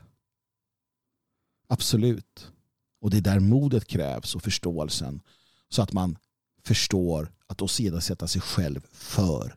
[1.66, 2.52] Absolut.
[3.00, 5.20] Och det är där modet krävs och förståelsen.
[5.68, 6.18] Så att man
[6.64, 9.56] förstår att åsidosätta sig själv för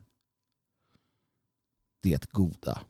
[2.00, 2.82] det goda.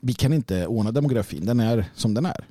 [0.00, 1.46] Vi kan inte ordna demografin.
[1.46, 2.48] Den är som den är.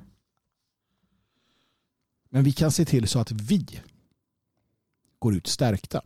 [2.28, 3.80] Men vi kan se till så att vi
[5.18, 6.02] går ut stärkta.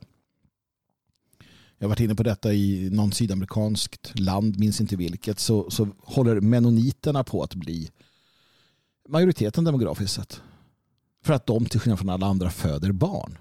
[1.78, 5.88] Jag har varit inne på detta i någon sydamerikanskt land, minns inte vilket, så, så
[5.98, 7.90] håller menoniterna på att bli
[9.08, 10.42] majoriteten demografiskt sett.
[11.24, 13.38] För att de till skillnad från alla andra föder barn.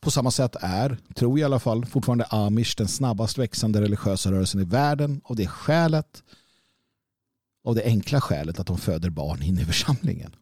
[0.00, 4.32] På samma sätt är, tror jag i alla fall, fortfarande amish den snabbast växande religiösa
[4.32, 6.22] rörelsen i världen av det skälet
[7.64, 10.36] av det enkla skälet att de föder barn in i församlingen.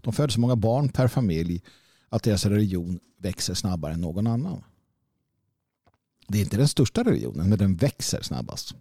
[0.00, 1.62] De föder så många barn per familj
[2.08, 4.64] att deras religion växer snabbare än någon annan.
[6.28, 8.74] Det är inte den största religionen, men den växer snabbast.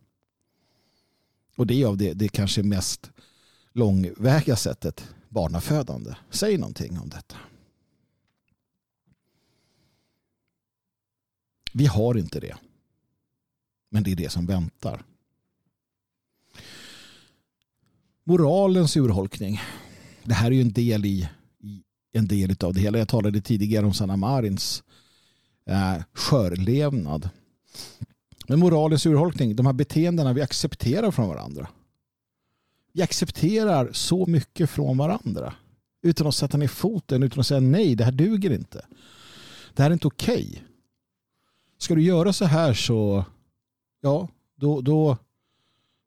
[1.56, 3.12] Och det är av det, det kanske mest
[3.74, 5.08] långväga sättet
[5.38, 6.16] barnafödande.
[6.30, 7.36] Säg någonting om detta.
[11.74, 12.56] Vi har inte det.
[13.90, 15.04] Men det är det som väntar.
[18.24, 19.62] Moralens urholkning.
[20.24, 21.30] Det här är ju en del i,
[21.60, 22.98] i en del av det hela.
[22.98, 24.84] Jag talade tidigare om Sanna Marins
[25.66, 27.30] eh, skörlevnad.
[28.48, 31.68] Men moralens urholkning, de här beteendena vi accepterar från varandra.
[32.98, 35.54] Vi accepterar så mycket från varandra
[36.02, 38.86] utan att sätta ner foten, utan att säga nej, det här duger inte.
[39.74, 40.48] Det här är inte okej.
[40.52, 40.62] Okay.
[41.78, 43.26] Ska du göra så här så,
[44.02, 45.18] ja, då, då,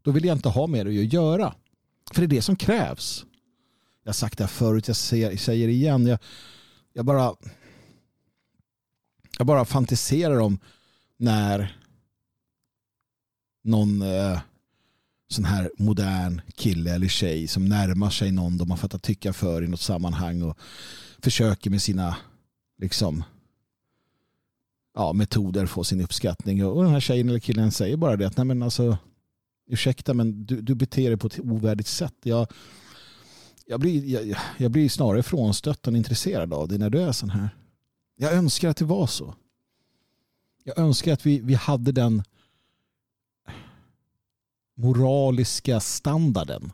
[0.03, 1.55] då vill jag inte ha med dig att göra.
[2.12, 3.24] För det är det som krävs.
[4.03, 6.07] Jag har sagt det här förut, jag säger, säger det igen.
[6.07, 6.18] Jag,
[6.93, 7.34] jag, bara,
[9.38, 10.59] jag bara fantiserar om
[11.16, 11.76] när
[13.62, 14.41] någon eh,
[15.31, 19.64] sån här modern kille eller tjej som närmar sig någon de har fattat tycka för
[19.64, 20.59] i något sammanhang och
[21.18, 22.16] försöker med sina
[22.78, 23.24] liksom
[24.95, 28.37] ja, metoder få sin uppskattning och den här tjejen eller killen säger bara det att
[28.37, 28.99] nej men alltså
[29.70, 32.14] ursäkta men du, du beter dig på ett ovärdigt sätt.
[32.22, 32.47] Jag,
[33.66, 37.31] jag, blir, jag, jag blir snarare frånstött än intresserad av dig när du är sån
[37.31, 37.49] här.
[38.16, 39.35] Jag önskar att det var så.
[40.64, 42.22] Jag önskar att vi, vi hade den
[44.81, 46.72] moraliska standarden.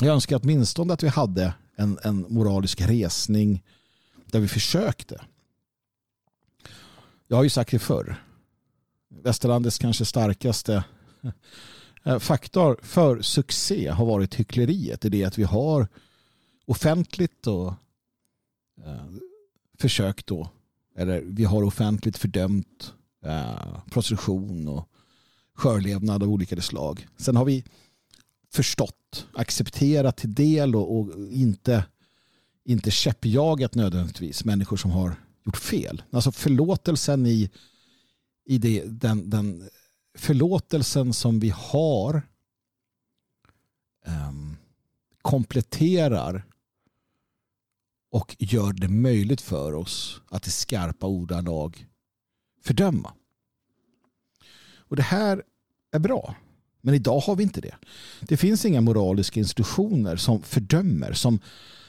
[0.00, 3.62] Jag önskar åtminstone att vi hade en, en moralisk resning
[4.26, 5.20] där vi försökte.
[7.26, 8.24] Jag har ju sagt det förr.
[9.08, 10.84] Västerlandets kanske starkaste
[12.04, 15.00] eh, faktor för succé har varit hyckleriet.
[15.00, 15.88] Det är det att vi har
[16.66, 17.68] offentligt och
[18.84, 19.06] eh,
[19.78, 20.48] försökt då,
[20.96, 24.89] eller vi har offentligt fördömt eh, prostitution och
[25.60, 27.06] skörlevnad av olika slag.
[27.16, 27.64] Sen har vi
[28.50, 31.84] förstått, accepterat till del och, och inte,
[32.64, 36.02] inte käppjagat nödvändigtvis människor som har gjort fel.
[36.10, 37.50] Alltså förlåtelsen i,
[38.44, 39.68] i det, den, den
[40.18, 42.22] förlåtelsen som vi har
[44.06, 44.56] um,
[45.22, 46.44] kompletterar
[48.10, 51.86] och gör det möjligt för oss att i skarpa ordalag
[52.64, 53.14] fördöma.
[54.90, 55.42] Och det här
[55.90, 56.34] är bra.
[56.80, 57.74] Men idag har vi inte det.
[58.20, 61.40] Det finns inga moraliska institutioner som fördömer, som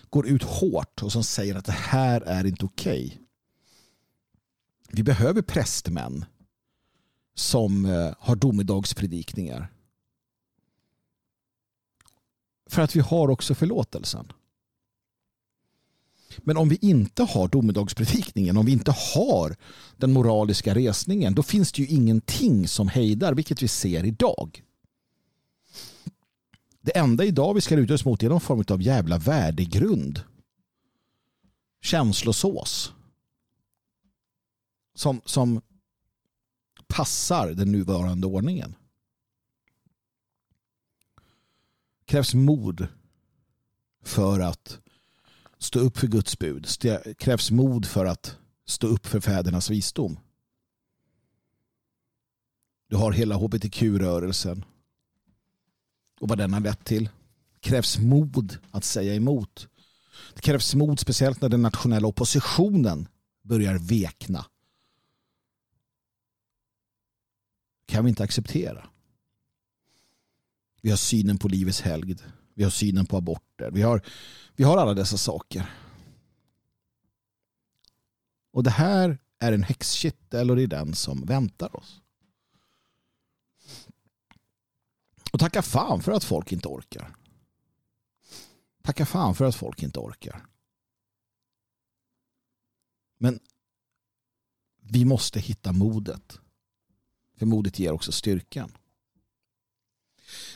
[0.10, 3.06] går ut hårt och som säger att det här är inte okej.
[3.06, 3.18] Okay.
[4.92, 6.26] Vi behöver prästmän
[7.36, 9.72] som eh, har domedagspredikningar.
[12.70, 14.32] För att vi har också förlåtelsen.
[16.38, 19.56] Men om vi inte har domedagspredikningen, om vi inte har
[19.98, 24.64] den moraliska resningen, då finns det ju ingenting som hejdar, vilket vi ser idag.
[26.82, 30.22] Det enda idag vi ska luta oss mot är någon form av jävla värdegrund.
[31.82, 32.94] Känslosås.
[34.96, 35.62] Som, som
[36.88, 38.76] passar den nuvarande ordningen.
[42.12, 42.88] krävs mod
[44.04, 44.80] för att
[45.62, 46.68] stå upp för Guds bud.
[46.82, 50.20] Det krävs mod för att stå upp för fädernas visdom.
[52.88, 54.66] Du har hela hbtq-rörelsen
[56.20, 57.10] och vad den har lett till.
[57.54, 59.68] Det krävs mod att säga emot.
[60.34, 63.08] Det krävs mod speciellt när den nationella oppositionen
[63.42, 64.46] börjar vekna.
[67.92, 68.90] kan vi inte acceptera.
[70.82, 72.22] Vi har synen på livets helgd.
[72.54, 73.72] Vi har synen på aborter.
[73.72, 74.02] Vi har,
[74.56, 75.74] vi har alla dessa saker.
[78.52, 82.02] Och det här är en häxkittel och det är den som väntar oss.
[85.34, 87.16] Och tacka fan för att folk inte orkar.
[88.82, 90.46] Tacka fan för att folk inte orkar.
[93.18, 93.40] Men
[94.80, 96.40] vi måste hitta modet.
[97.38, 98.78] För modet ger också styrkan.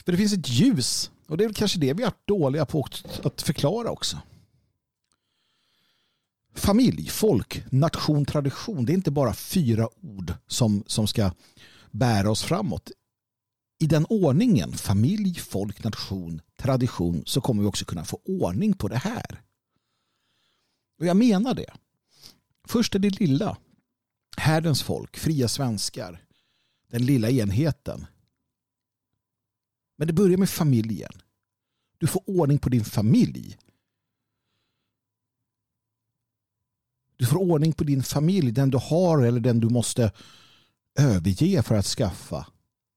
[0.05, 2.87] För det finns ett ljus och det är kanske det vi är dåliga på
[3.23, 4.17] att förklara också.
[6.53, 8.85] Familj, folk, nation, tradition.
[8.85, 11.31] Det är inte bara fyra ord som, som ska
[11.91, 12.91] bära oss framåt.
[13.79, 18.87] I den ordningen, familj, folk, nation, tradition, så kommer vi också kunna få ordning på
[18.87, 19.41] det här.
[20.99, 21.73] Och jag menar det.
[22.67, 23.57] Först är det lilla.
[24.37, 26.21] Härdens folk, fria svenskar.
[26.91, 28.05] Den lilla enheten.
[29.95, 31.11] Men det börjar med familjen.
[31.97, 33.57] Du får ordning på din familj.
[37.17, 40.11] Du får ordning på din familj, den du har eller den du måste
[40.95, 42.47] överge för att skaffa.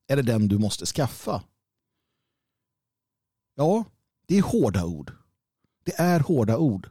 [0.09, 1.43] Eller den du måste skaffa.
[3.55, 3.85] Ja,
[4.27, 5.13] det är hårda ord.
[5.85, 6.91] Det är hårda ord.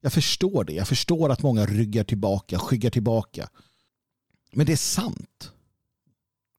[0.00, 0.72] Jag förstår det.
[0.72, 3.48] Jag förstår att många ryggar tillbaka, skyggar tillbaka.
[4.52, 5.52] Men det är sant.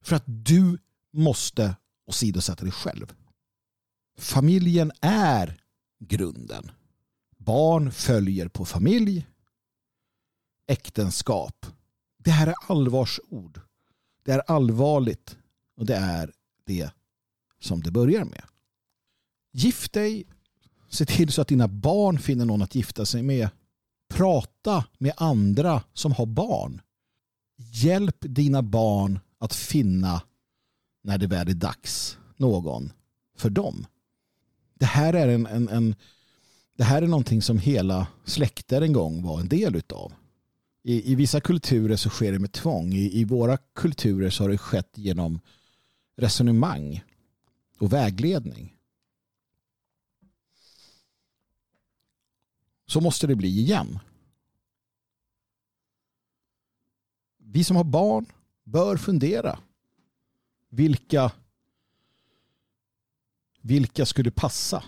[0.01, 0.77] För att du
[1.11, 1.75] måste
[2.06, 3.14] åsidosätta dig själv.
[4.18, 5.62] Familjen är
[5.99, 6.72] grunden.
[7.38, 9.28] Barn följer på familj.
[10.68, 11.66] Äktenskap.
[12.18, 13.62] Det här är allvarsord.
[14.24, 15.38] Det är allvarligt
[15.78, 16.32] och det är
[16.64, 16.91] det
[17.60, 18.45] som det börjar med.
[19.51, 20.28] Gift dig.
[20.89, 23.49] Se till så att dina barn finner någon att gifta sig med.
[24.10, 26.82] Prata med andra som har barn.
[27.58, 30.22] Hjälp dina barn att finna
[31.06, 32.93] när det väl är dags någon
[33.38, 33.86] för dem.
[34.74, 35.95] Det här är, en, en, en
[36.76, 40.14] det här är någonting som hela släkter en gång var en del utav.
[40.84, 42.93] I, I vissa kulturer så sker det med tvång.
[42.93, 45.39] I, I våra kulturer så har det skett genom
[46.16, 47.03] resonemang
[47.80, 48.76] och vägledning.
[52.88, 53.99] Så måste det bli igen.
[57.38, 58.26] Vi som har barn
[58.64, 59.60] bör fundera
[60.76, 61.32] vilka,
[63.61, 64.84] vilka skulle passa?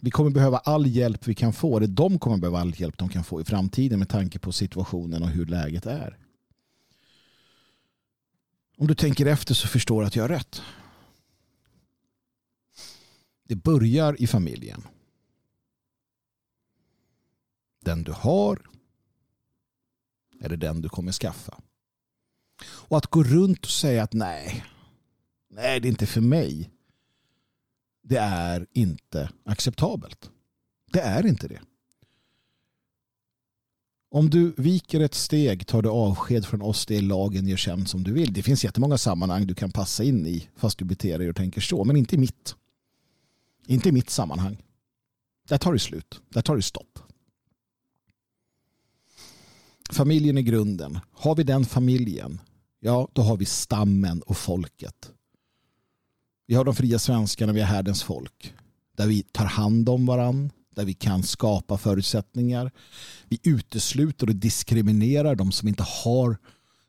[0.00, 1.76] Vi kommer behöva all hjälp vi kan få.
[1.76, 5.22] Eller de kommer behöva all hjälp de kan få i framtiden med tanke på situationen
[5.22, 6.18] och hur läget är.
[8.78, 10.62] Om du tänker efter så förstår du att jag har rätt.
[13.42, 14.86] Det börjar i familjen.
[17.80, 18.62] Den du har
[20.40, 21.60] eller den du kommer skaffa.
[22.64, 24.64] Och att gå runt och säga att nej,
[25.48, 26.70] nej det är inte för mig.
[28.02, 30.30] Det är inte acceptabelt.
[30.92, 31.60] Det är inte det.
[34.10, 38.02] Om du viker ett steg tar du avsked från oss det lagen gör känd som
[38.02, 38.32] du vill.
[38.32, 41.60] Det finns jättemånga sammanhang du kan passa in i fast du beter dig och tänker
[41.60, 41.84] så.
[41.84, 42.54] Men inte i mitt.
[43.66, 44.62] Inte i mitt sammanhang.
[45.48, 46.20] Där tar det slut.
[46.28, 46.98] Där tar det stopp.
[49.90, 50.98] Familjen är grunden.
[51.12, 52.40] Har vi den familjen,
[52.86, 55.12] ja då har vi stammen och folket.
[56.46, 58.54] Vi har de fria svenskarna, vi har härdens folk.
[58.96, 62.72] Där vi tar hand om varann, där vi kan skapa förutsättningar.
[63.28, 66.38] Vi utesluter och diskriminerar de som inte har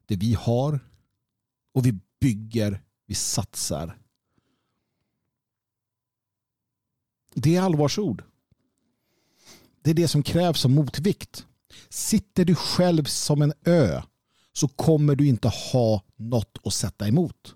[0.05, 0.79] det vi har.
[1.73, 3.97] Och vi bygger, vi satsar.
[7.33, 8.23] Det är allvarsord.
[9.81, 11.45] Det är det som krävs som motvikt.
[11.89, 14.01] Sitter du själv som en ö
[14.57, 17.55] så kommer du inte ha något att sätta emot.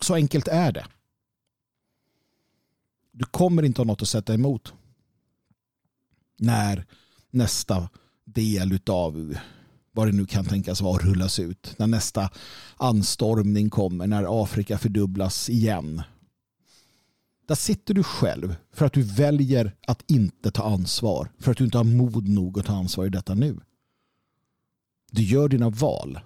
[0.00, 0.86] Så enkelt är det.
[3.12, 4.72] Du kommer inte ha något att sätta emot.
[6.38, 6.86] När
[7.30, 7.88] nästa
[8.24, 9.36] del av
[9.92, 11.74] vad det nu kan tänkas vara rullas ut.
[11.78, 12.30] När nästa
[12.76, 16.02] anstormning kommer, när Afrika fördubblas igen.
[17.46, 21.30] Där sitter du själv för att du väljer att inte ta ansvar.
[21.38, 23.60] För att du inte har mod nog att ta ansvar i detta nu.
[25.14, 26.20] Du gör dina val.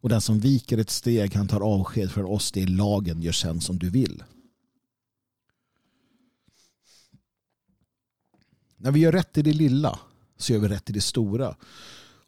[0.00, 2.52] Och den som viker ett steg han tar avsked från oss.
[2.52, 3.22] Det är lagen.
[3.22, 4.22] Gör sen som du vill.
[8.76, 9.98] När vi gör rätt i det lilla
[10.36, 11.56] så gör vi rätt i det stora.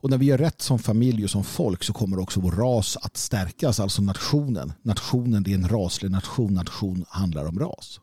[0.00, 2.96] Och när vi gör rätt som familj och som folk så kommer också vår ras
[2.96, 4.72] att stärkas, alltså nationen.
[4.82, 8.00] Nationen det är en raslig nation, nation handlar om ras.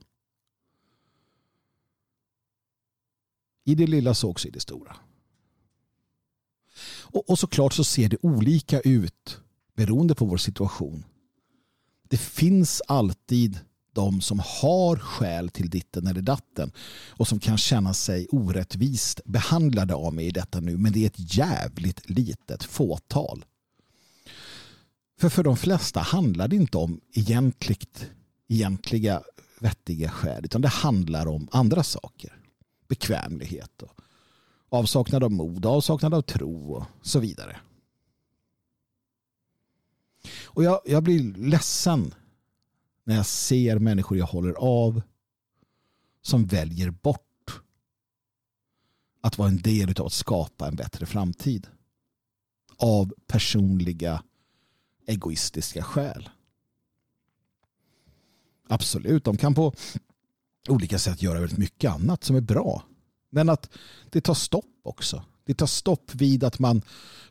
[3.64, 4.96] I det lilla så också i det stora.
[6.88, 9.40] Och, och såklart så ser det olika ut
[9.76, 11.06] beroende på vår situation.
[12.10, 13.60] Det finns alltid
[13.94, 16.72] de som har skäl till ditten eller datten
[17.10, 20.78] och som kan känna sig orättvist behandlade av mig i detta nu.
[20.78, 23.46] Men det är ett jävligt litet fåtal.
[25.20, 28.10] För för de flesta handlar det inte om egentligt,
[28.48, 29.22] egentliga
[29.60, 32.34] vettiga skäl utan det handlar om andra saker.
[32.88, 34.02] Bekvämlighet och
[34.72, 37.60] avsaknad av mod, avsaknad av tro och så vidare.
[40.46, 42.14] Och jag, jag blir ledsen
[43.04, 45.02] när jag ser människor jag håller av
[46.22, 47.62] som väljer bort
[49.22, 51.68] att vara en del av att skapa en bättre framtid.
[52.78, 54.24] Av personliga
[55.06, 56.30] egoistiska skäl.
[58.68, 59.74] Absolut, de kan på
[60.70, 62.84] olika sätt göra väldigt mycket annat som är bra.
[63.32, 63.70] Men att
[64.10, 65.24] det tar stopp också.
[65.44, 66.82] Det tar stopp vid att man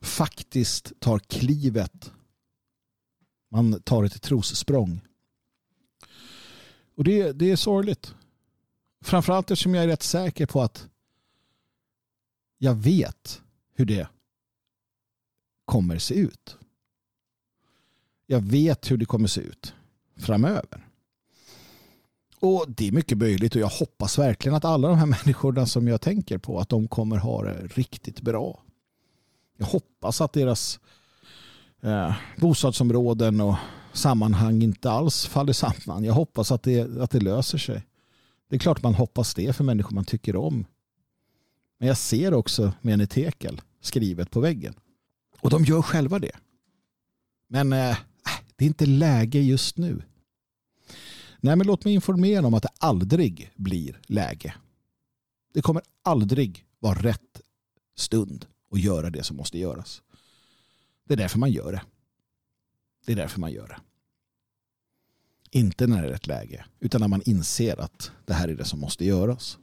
[0.00, 2.12] faktiskt tar klivet.
[3.50, 5.00] Man tar ett trossprång
[7.00, 8.14] och det, det är sorgligt.
[9.00, 10.88] Framförallt eftersom jag är rätt säker på att
[12.58, 13.42] jag vet
[13.74, 14.08] hur det
[15.64, 16.56] kommer se ut.
[18.26, 19.74] Jag vet hur det kommer se ut
[20.16, 20.89] framöver.
[22.40, 25.88] Och det är mycket möjligt och jag hoppas verkligen att alla de här människorna som
[25.88, 28.62] jag tänker på att de kommer ha det riktigt bra.
[29.58, 30.80] Jag hoppas att deras
[31.82, 33.56] eh, bostadsområden och
[33.92, 36.04] sammanhang inte alls faller samman.
[36.04, 37.82] Jag hoppas att det, att det löser sig.
[38.48, 40.66] Det är klart man hoppas det för människor man tycker om.
[41.78, 44.74] Men jag ser också med en tekel skrivet på väggen.
[45.40, 46.36] Och de gör själva det.
[47.48, 47.96] Men eh,
[48.56, 50.02] det är inte läge just nu.
[51.40, 54.54] Nej, men låt mig informera om att det aldrig blir läge.
[55.52, 57.40] Det kommer aldrig vara rätt
[57.96, 60.02] stund att göra det som måste göras.
[61.04, 61.82] Det är därför man gör det.
[63.06, 63.78] Det är därför man gör det.
[65.58, 68.64] Inte när det är rätt läge, utan när man inser att det här är det
[68.64, 69.58] som måste göras.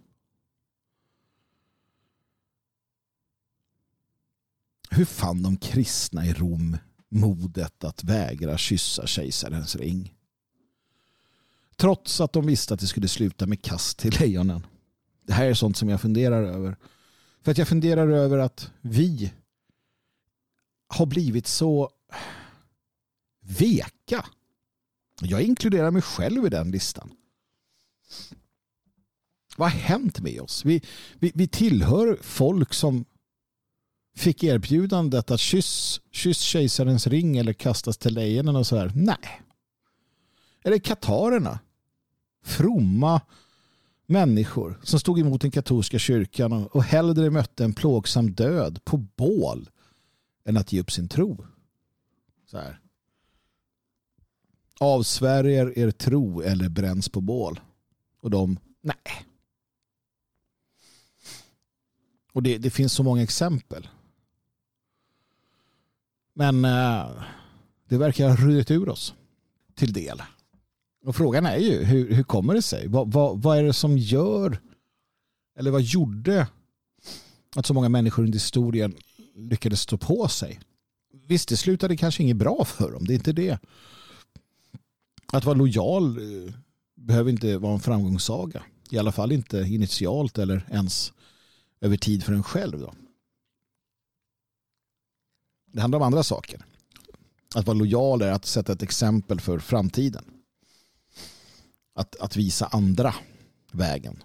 [4.89, 6.77] Hur fann de kristna i Rom
[7.09, 10.16] modet att vägra kyssa kejsarens ring?
[11.77, 14.67] Trots att de visste att det skulle sluta med kast till lejonen.
[15.23, 16.77] Det här är sånt som jag funderar över.
[17.43, 19.33] För att jag funderar över att vi
[20.87, 21.89] har blivit så
[23.41, 24.25] veka.
[25.21, 27.11] Jag inkluderar mig själv i den listan.
[29.57, 30.65] Vad har hänt med oss?
[30.65, 30.81] Vi,
[31.19, 33.05] vi, vi tillhör folk som
[34.15, 38.91] fick erbjudandet att kyss, kyss kejsarens ring eller kastas till lejonen och så här.
[38.95, 39.41] Nej.
[40.63, 41.59] Eller katarerna.
[42.47, 43.21] Fromma
[44.05, 49.69] människor som stod emot den katolska kyrkan och hellre mötte en plågsam död på bål
[50.45, 51.45] än att ge upp sin tro.
[52.45, 52.79] Så här.
[54.79, 57.59] Avsvärjer er tro eller bränns på bål.
[58.21, 59.25] Och de, nej.
[62.31, 63.87] Och det, det finns så många exempel.
[66.33, 67.23] Men eh,
[67.87, 69.13] det verkar ha runnit ur oss
[69.75, 70.21] till del.
[71.07, 72.87] Och frågan är ju hur, hur kommer det sig?
[72.87, 74.59] Vad, vad, vad är det som gör
[75.59, 76.47] eller vad gjorde
[77.55, 78.95] att så många människor under historien
[79.35, 80.59] lyckades stå på sig?
[81.27, 83.05] Visst, det slutade kanske inget bra för dem.
[83.05, 83.59] Det är inte det.
[85.33, 86.53] Att vara lojal eh,
[86.95, 88.63] behöver inte vara en framgångssaga.
[88.89, 91.13] I alla fall inte initialt eller ens
[91.81, 92.79] över tid för en själv.
[92.79, 92.93] Då.
[95.65, 96.65] Det handlar om andra saker.
[97.55, 100.25] Att vara lojal är att sätta ett exempel för framtiden.
[101.97, 103.15] Att, att visa andra
[103.71, 104.23] vägen.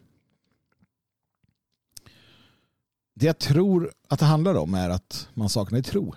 [3.14, 6.14] Det jag tror att det handlar om är att man saknar tro.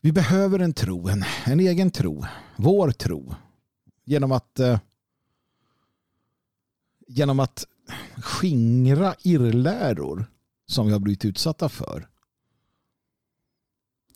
[0.00, 2.24] Vi behöver en tro, en, en egen tro,
[2.56, 3.34] vår tro.
[4.04, 4.80] Genom att, eh,
[7.08, 7.66] genom att
[8.16, 10.26] skingra irrläror
[10.66, 12.08] som vi har blivit utsatta för.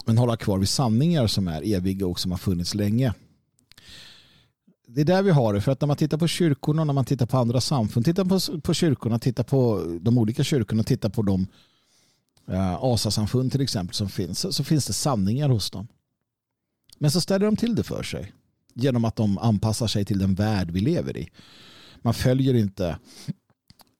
[0.04, 3.14] Men hålla kvar vid sanningar som är eviga och som har funnits länge.
[4.88, 5.60] Det är där vi har det.
[5.60, 8.24] För att när man tittar på kyrkorna och när man tittar på andra samfund, tittar
[8.24, 11.46] på, på kyrkorna, tittar på de olika kyrkorna, tittar på de
[12.50, 15.88] uh, asasamfund till exempel som finns, så, så finns det sanningar hos dem.
[16.98, 18.32] Men så ställer de till det för sig
[18.74, 21.28] genom att de anpassar sig till den värld vi lever i.
[22.02, 22.98] Man följer inte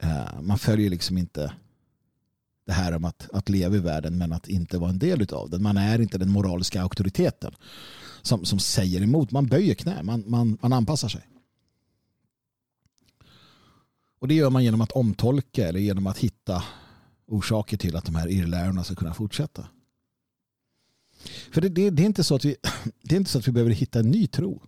[0.05, 1.53] uh, man följer liksom inte
[2.67, 5.51] det här om att, att leva i världen men att inte vara en del av
[5.51, 5.63] den.
[5.63, 7.55] Man är inte den moraliska auktoriteten
[8.27, 9.31] som, som säger emot.
[9.31, 11.29] Man böjer knä, man, man, man anpassar sig.
[14.19, 16.65] Och det gör man genom att omtolka eller genom att hitta
[17.27, 19.69] orsaker till att de här irrlärorna ska kunna fortsätta.
[21.51, 22.57] För det, det, det, är inte så att vi,
[23.03, 24.63] det är inte så att vi behöver hitta en ny tro.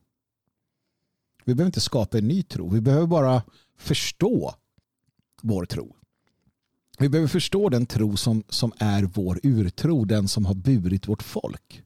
[1.44, 2.68] Vi behöver inte skapa en ny tro.
[2.68, 3.42] Vi behöver bara
[3.76, 4.54] förstå
[5.42, 5.96] vår tro.
[6.98, 11.22] Vi behöver förstå den tro som, som är vår urtro, den som har burit vårt
[11.22, 11.82] folk.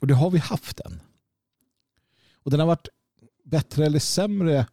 [0.00, 1.00] Och det har vi haft den.
[2.42, 2.88] Och den har varit
[3.44, 4.66] bättre eller sämre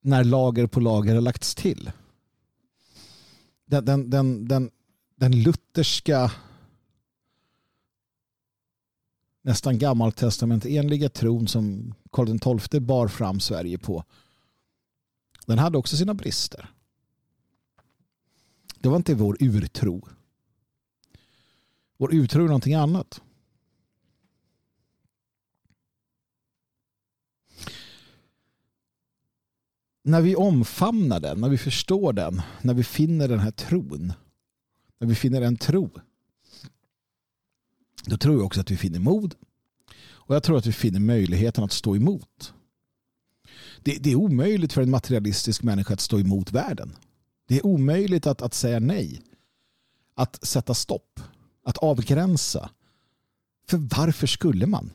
[0.00, 1.90] när lager på lager har lagts till.
[3.64, 4.70] Den, den, den, den,
[5.16, 6.32] den lutherska
[9.42, 14.04] nästan gammaltestamentenliga tron som Karl XII bar fram Sverige på
[15.46, 16.70] den hade också sina brister.
[18.78, 20.08] Det var inte vår urtro.
[21.96, 23.20] Vår urtro är någonting annat.
[30.02, 34.12] När vi omfamnar den, när vi förstår den, när vi finner den här tron,
[34.98, 35.90] när vi finner en tro,
[38.04, 39.34] då tror jag också att vi finner mod.
[40.04, 42.54] Och jag tror att vi finner möjligheten att stå emot.
[43.82, 46.96] Det, det, är omöjligt för en materialistisk människa att stå emot världen.
[47.48, 49.22] Det är omöjligt att, att säga nej.
[50.14, 51.20] Att sätta stopp.
[51.64, 52.70] Att avgränsa.
[53.68, 54.90] För varför skulle man?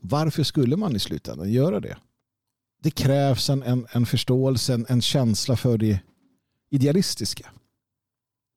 [0.00, 1.96] Varför skulle man i slutändan göra det?
[2.82, 6.00] Det krävs en, en, en förståelse, en, en känsla för det
[6.70, 7.50] idealistiska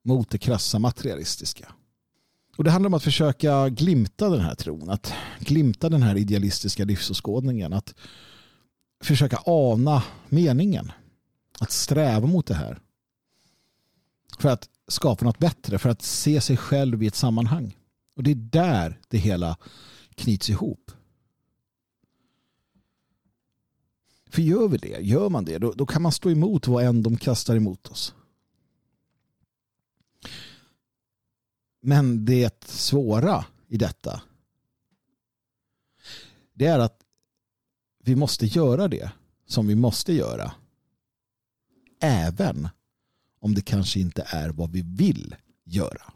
[0.04, 1.72] mot det krassa materialistiska.
[2.56, 6.84] Och det handlar om att försöka glimta den här tron, att glimta den här idealistiska
[6.84, 7.94] livsåskådningen, att
[9.02, 10.92] försöka ana meningen.
[11.60, 12.78] Att sträva mot det här.
[14.38, 17.76] För att skapa något bättre, för att se sig själv i ett sammanhang.
[18.16, 19.56] Och det är där det hela
[20.14, 20.90] knyts ihop.
[24.30, 27.02] För gör vi det, gör man det, då, då kan man stå emot vad än
[27.02, 28.14] de kastar emot oss.
[31.82, 34.22] Men det svåra i detta
[36.60, 37.00] det är att
[38.04, 39.10] vi måste göra det
[39.46, 40.52] som vi måste göra.
[42.00, 42.68] Även
[43.40, 46.12] om det kanske inte är vad vi vill göra.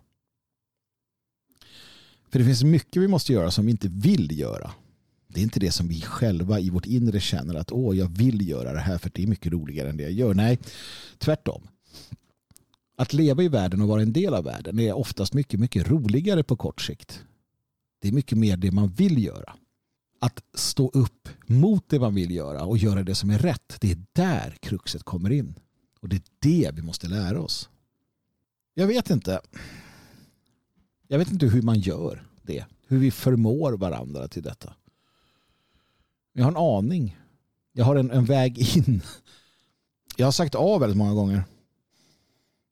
[2.28, 4.70] För det finns mycket vi måste göra som vi inte vill göra.
[5.34, 8.48] Det är inte det som vi själva i vårt inre känner att åh, jag vill
[8.48, 10.34] göra det här för det är mycket roligare än det jag gör.
[10.34, 10.58] Nej,
[11.18, 11.62] tvärtom.
[12.96, 16.42] Att leva i världen och vara en del av världen är oftast mycket, mycket roligare
[16.42, 17.24] på kort sikt.
[18.00, 19.56] Det är mycket mer det man vill göra
[20.20, 23.76] att stå upp mot det man vill göra och göra det som är rätt.
[23.80, 25.54] Det är där kruxet kommer in.
[26.00, 27.68] Och det är det vi måste lära oss.
[28.74, 29.40] Jag vet inte.
[31.08, 32.64] Jag vet inte hur man gör det.
[32.86, 34.74] Hur vi förmår varandra till detta.
[36.36, 37.18] Jag har en aning.
[37.72, 39.02] Jag har en, en väg in.
[40.16, 41.44] Jag har sagt A väldigt många gånger.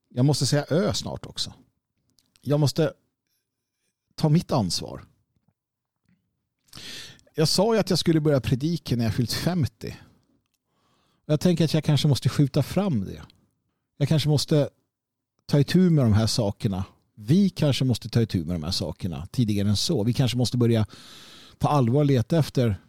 [0.09, 1.53] Jag måste säga Ö snart också.
[2.41, 2.93] Jag måste
[4.15, 5.05] ta mitt ansvar.
[7.35, 9.97] Jag sa ju att jag skulle börja predika när jag fyllt 50.
[11.27, 13.23] Jag tänker att jag kanske måste skjuta fram det.
[13.97, 14.69] Jag kanske måste
[15.47, 16.85] ta itu med de här sakerna.
[17.15, 20.05] Vi kanske måste ta itu med de här sakerna tidigare än så.
[20.05, 20.87] Vi kanske måste börja
[21.59, 22.81] på allvar leta efter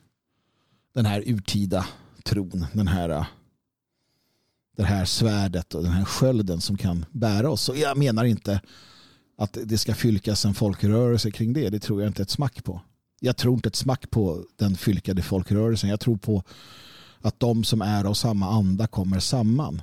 [0.94, 1.86] den här urtida
[2.24, 2.66] tron.
[2.74, 3.26] Den här, äh,
[4.78, 7.70] det här svärdet och den här skölden som kan bära oss.
[7.70, 8.62] Och jag menar inte
[9.38, 11.70] att det ska fylkas en folkrörelse kring det.
[11.70, 12.82] Det tror jag inte ett smack på.
[13.20, 15.90] Jag tror inte ett smack på den fylkade folkrörelsen.
[15.90, 16.44] Jag tror på
[17.22, 19.82] att de som är av samma anda kommer samman.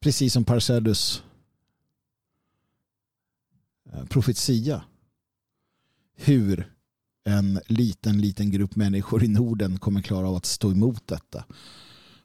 [0.00, 1.22] Precis som Parcellus
[3.92, 4.84] äh, profetia.
[6.16, 6.77] Hur
[7.28, 11.44] en liten, liten grupp människor i Norden kommer klara av att stå emot detta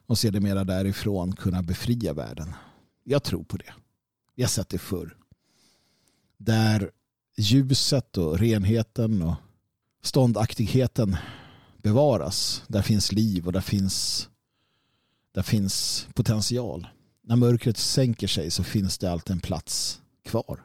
[0.06, 2.54] och sedermera därifrån kunna befria världen.
[3.04, 3.74] Jag tror på det.
[4.34, 5.16] Vi har sett det förr.
[6.36, 6.90] Där
[7.36, 9.34] ljuset och renheten och
[10.02, 11.16] ståndaktigheten
[11.76, 12.62] bevaras.
[12.68, 14.28] Där finns liv och där finns,
[15.32, 16.86] där finns potential.
[17.22, 20.62] När mörkret sänker sig så finns det alltid en plats kvar.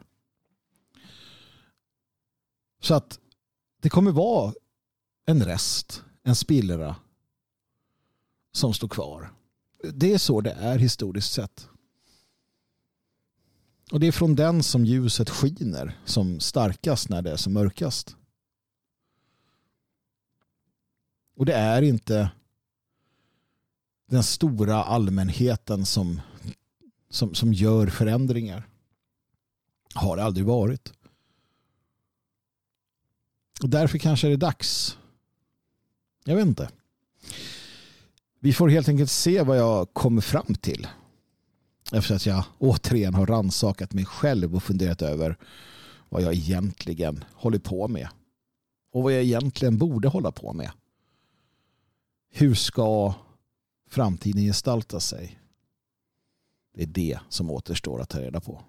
[2.82, 3.18] Så att
[3.80, 4.54] det kommer vara
[5.26, 6.96] en rest, en spillra
[8.52, 9.32] som står kvar.
[9.94, 11.68] Det är så det är historiskt sett.
[13.90, 18.16] Och det är från den som ljuset skiner som starkast när det är som mörkast.
[21.36, 22.30] Och det är inte
[24.06, 26.20] den stora allmänheten som,
[27.10, 28.68] som, som gör förändringar.
[29.94, 30.92] Har det aldrig varit.
[33.62, 34.98] Och därför kanske det är dags.
[36.24, 36.70] Jag vet inte.
[38.40, 40.86] Vi får helt enkelt se vad jag kommer fram till.
[41.92, 45.36] Efter att jag återigen har ransakat mig själv och funderat över
[46.08, 48.08] vad jag egentligen håller på med.
[48.92, 50.70] Och vad jag egentligen borde hålla på med.
[52.32, 53.14] Hur ska
[53.88, 55.40] framtiden gestalta sig?
[56.74, 58.62] Det är det som återstår att ta reda på.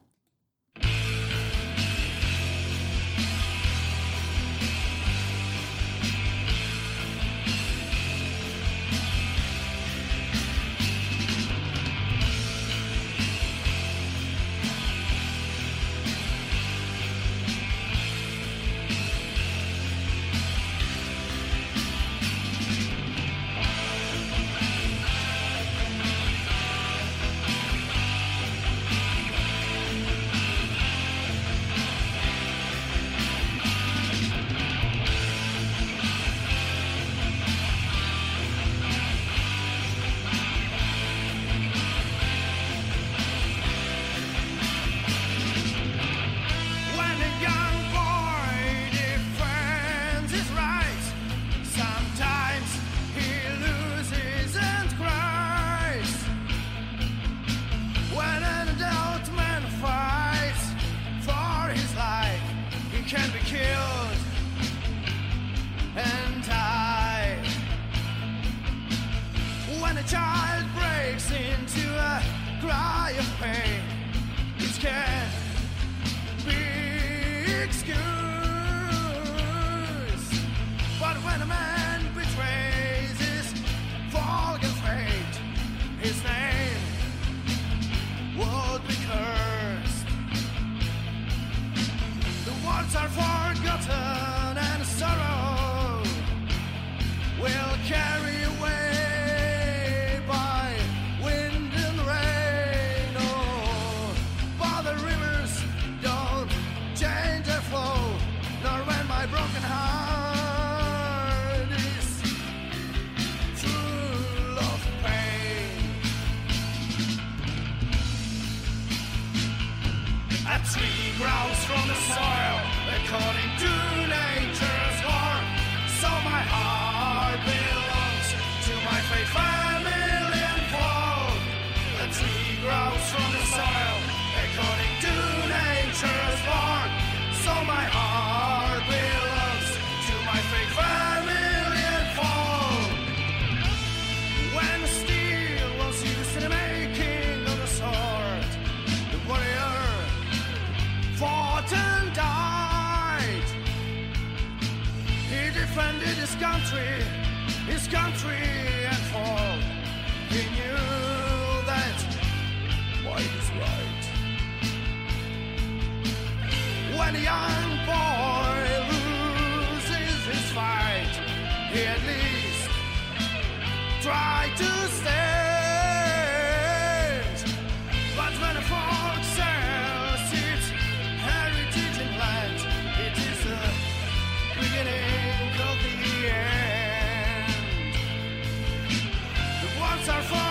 [190.01, 190.50] hearts are full.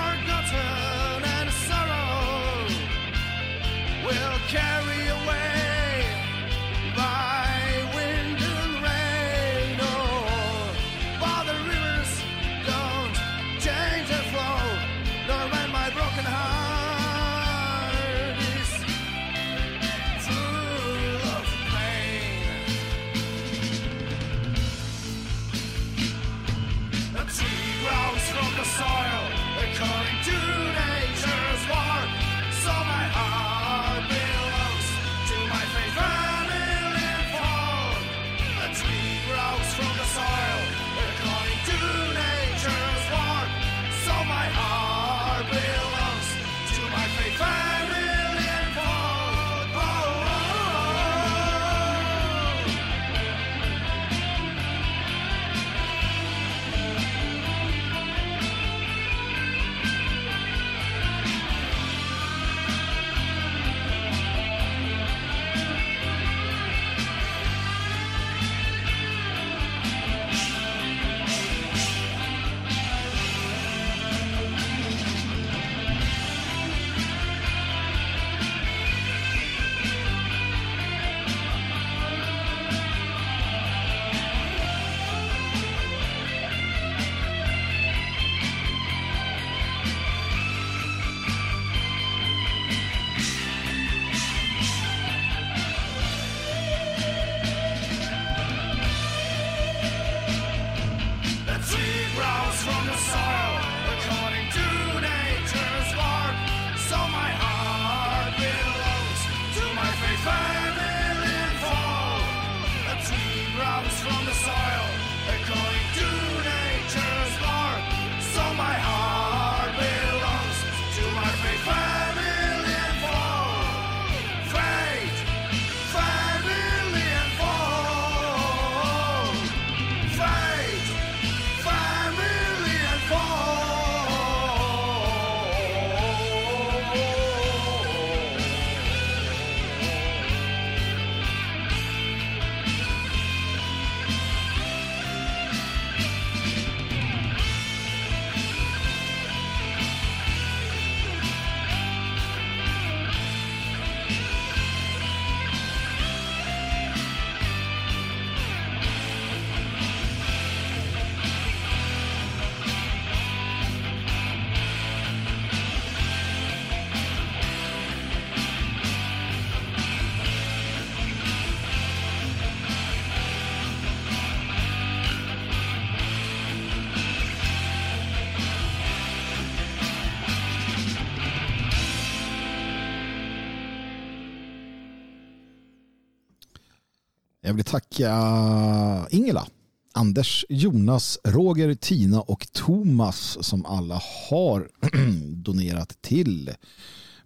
[187.50, 189.46] Jag vill tacka Ingela,
[189.92, 194.68] Anders, Jonas, Roger, Tina och Thomas som alla har
[195.34, 196.50] donerat till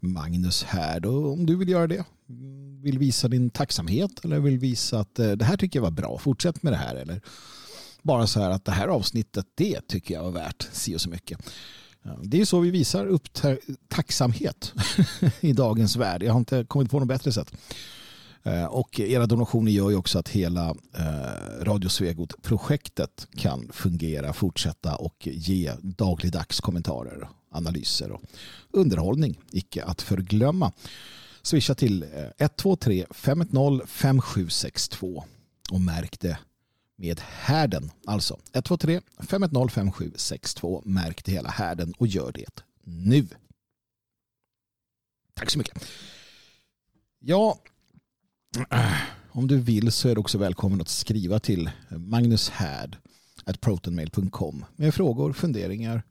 [0.00, 1.06] Magnus här.
[1.06, 2.04] Och om du vill göra det,
[2.82, 6.18] vill visa din tacksamhet eller vill visa att eh, det här tycker jag var bra,
[6.18, 6.94] fortsätt med det här.
[6.94, 7.20] Eller
[8.02, 11.08] bara så här att det här avsnittet, det tycker jag var värt si och så
[11.08, 11.38] mycket.
[12.22, 13.28] Det är så vi visar upp
[13.88, 14.72] tacksamhet
[15.40, 16.22] i dagens värld.
[16.22, 17.52] Jag har inte kommit på något bättre sätt.
[18.44, 24.96] Eh, och era donationer gör ju också att hela eh, Radio Svegot-projektet kan fungera, fortsätta
[24.96, 28.22] och ge dagligdags kommentarer, analyser och
[28.70, 30.72] underhållning, icke att förglömma.
[31.42, 32.06] Swisha till
[32.38, 35.24] 123 510 5762
[35.70, 36.38] och märk det
[36.96, 37.90] med härden.
[38.06, 40.82] Alltså 123 510 5762.
[40.84, 43.26] Märk det hela härden och gör det nu.
[45.34, 45.84] Tack så mycket.
[47.18, 47.58] Ja,
[48.56, 48.92] Eh,
[49.30, 52.96] om du vill så är du också välkommen att skriva till Magnus Härd
[53.60, 56.02] protonmail.com med frågor, funderingar,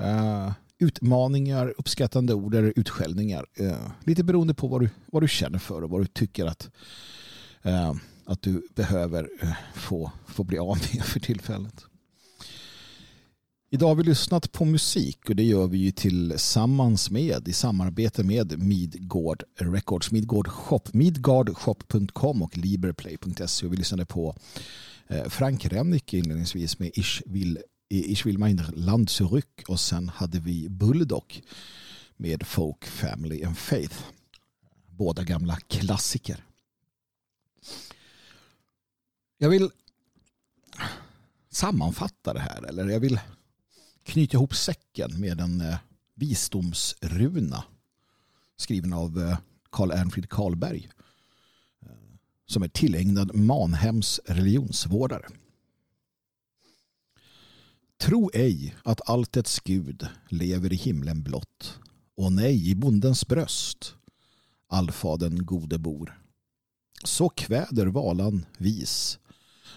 [0.00, 3.46] eh, utmaningar, uppskattande ord eller utskällningar.
[3.54, 6.70] Eh, lite beroende på vad du, vad du känner för och vad du tycker att
[8.24, 9.28] att du behöver
[9.74, 11.84] få, få bli av med för tillfället.
[13.70, 18.24] Idag har vi lyssnat på musik och det gör vi ju tillsammans med i samarbete
[18.24, 24.36] med Midgård Records, Midgård Shop, midgardshop.com och liberplay.se och vi lyssnade på
[25.06, 27.56] eh, Frank Rennick inledningsvis med Ich will,
[27.90, 31.42] eh, ich will mein Land zurück och sen hade vi Bulldog
[32.16, 33.96] med Folk, Family and Faith.
[34.90, 36.44] Båda gamla klassiker.
[39.38, 39.70] Jag vill
[41.50, 43.20] sammanfatta det här eller jag vill
[44.06, 45.78] knyta ihop säcken med en eh,
[46.14, 47.64] visdomsruna
[48.56, 49.38] skriven av eh,
[49.70, 50.88] Karl Ernfrid Karlberg
[51.82, 51.88] eh,
[52.46, 55.28] som är tillägnad Manhems religionsvårdare.
[57.98, 61.78] Tro ej att alltets Gud lever i himlen blott
[62.16, 63.94] och nej i bondens bröst
[64.68, 66.20] allfaden gode bor.
[67.04, 69.18] Så kväder valan vis.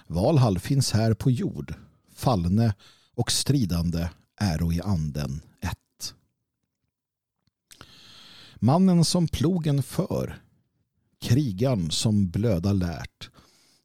[0.08, 1.74] Valhall finns här på jord,
[2.14, 2.74] fallne
[3.16, 4.10] och stridande
[4.40, 6.14] äro i anden ett.
[8.56, 10.42] Mannen som plogen för,
[11.22, 13.30] krigan som blöda lärt,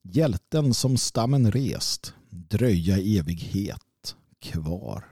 [0.03, 5.05] hjälten som stammen rest, dröja evighet kvar.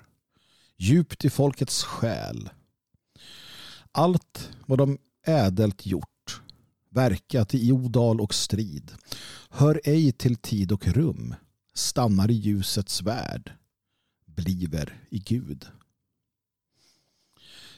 [0.77, 2.51] Djupt i folkets själ.
[3.93, 6.43] Allt vad de ädelt gjort,
[6.90, 8.93] verkat i odal och strid,
[9.51, 11.35] hör ej till tid och rum,
[11.74, 13.52] stannar i ljusets värld,
[14.34, 15.66] bliver i Gud.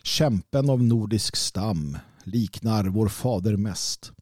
[0.02, 4.12] Kämpen av nordisk stam liknar vår fader mest.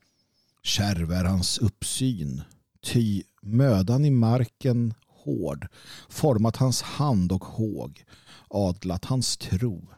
[0.62, 2.42] Kärv är hans uppsyn,
[2.80, 5.68] ty mödan i marken hård,
[6.08, 8.04] format hans hand och håg,
[8.48, 9.88] adlat hans tro.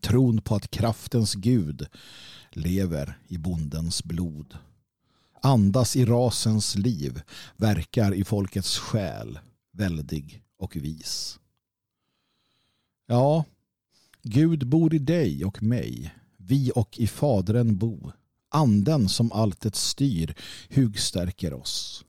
[0.00, 1.86] Tron på att kraftens Gud
[2.50, 4.58] lever i bondens blod.
[5.42, 7.22] Andas i rasens liv,
[7.56, 9.38] verkar i folkets själ,
[9.72, 11.38] väldig och vis.
[13.06, 13.44] Ja,
[14.22, 18.12] Gud bor i dig och mig, vi och i Fadern bo.
[18.48, 20.34] Anden som alltet styr
[20.70, 22.04] hugstärker oss.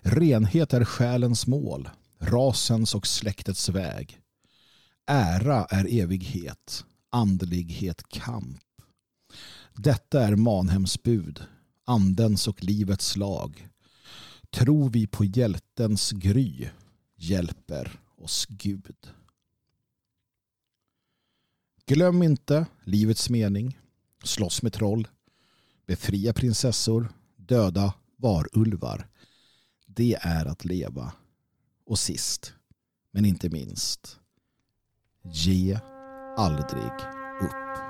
[0.00, 1.88] Renhet är själens mål,
[2.18, 4.20] rasens och släktets väg.
[5.06, 8.60] Ära är evighet, andlighet kamp.
[9.74, 11.42] Detta är Manhems bud,
[11.84, 13.68] andens och livets lag.
[14.50, 16.68] Tror vi på hjältens gry
[17.22, 19.10] hjälper oss Gud.
[21.86, 23.78] Glöm inte livets mening,
[24.24, 25.08] slåss med troll,
[25.86, 29.08] befria prinsessor, döda varulvar.
[29.86, 31.12] Det är att leva.
[31.86, 32.54] Och sist,
[33.10, 34.20] men inte minst,
[35.22, 35.78] ge
[36.36, 36.92] aldrig
[37.42, 37.81] upp.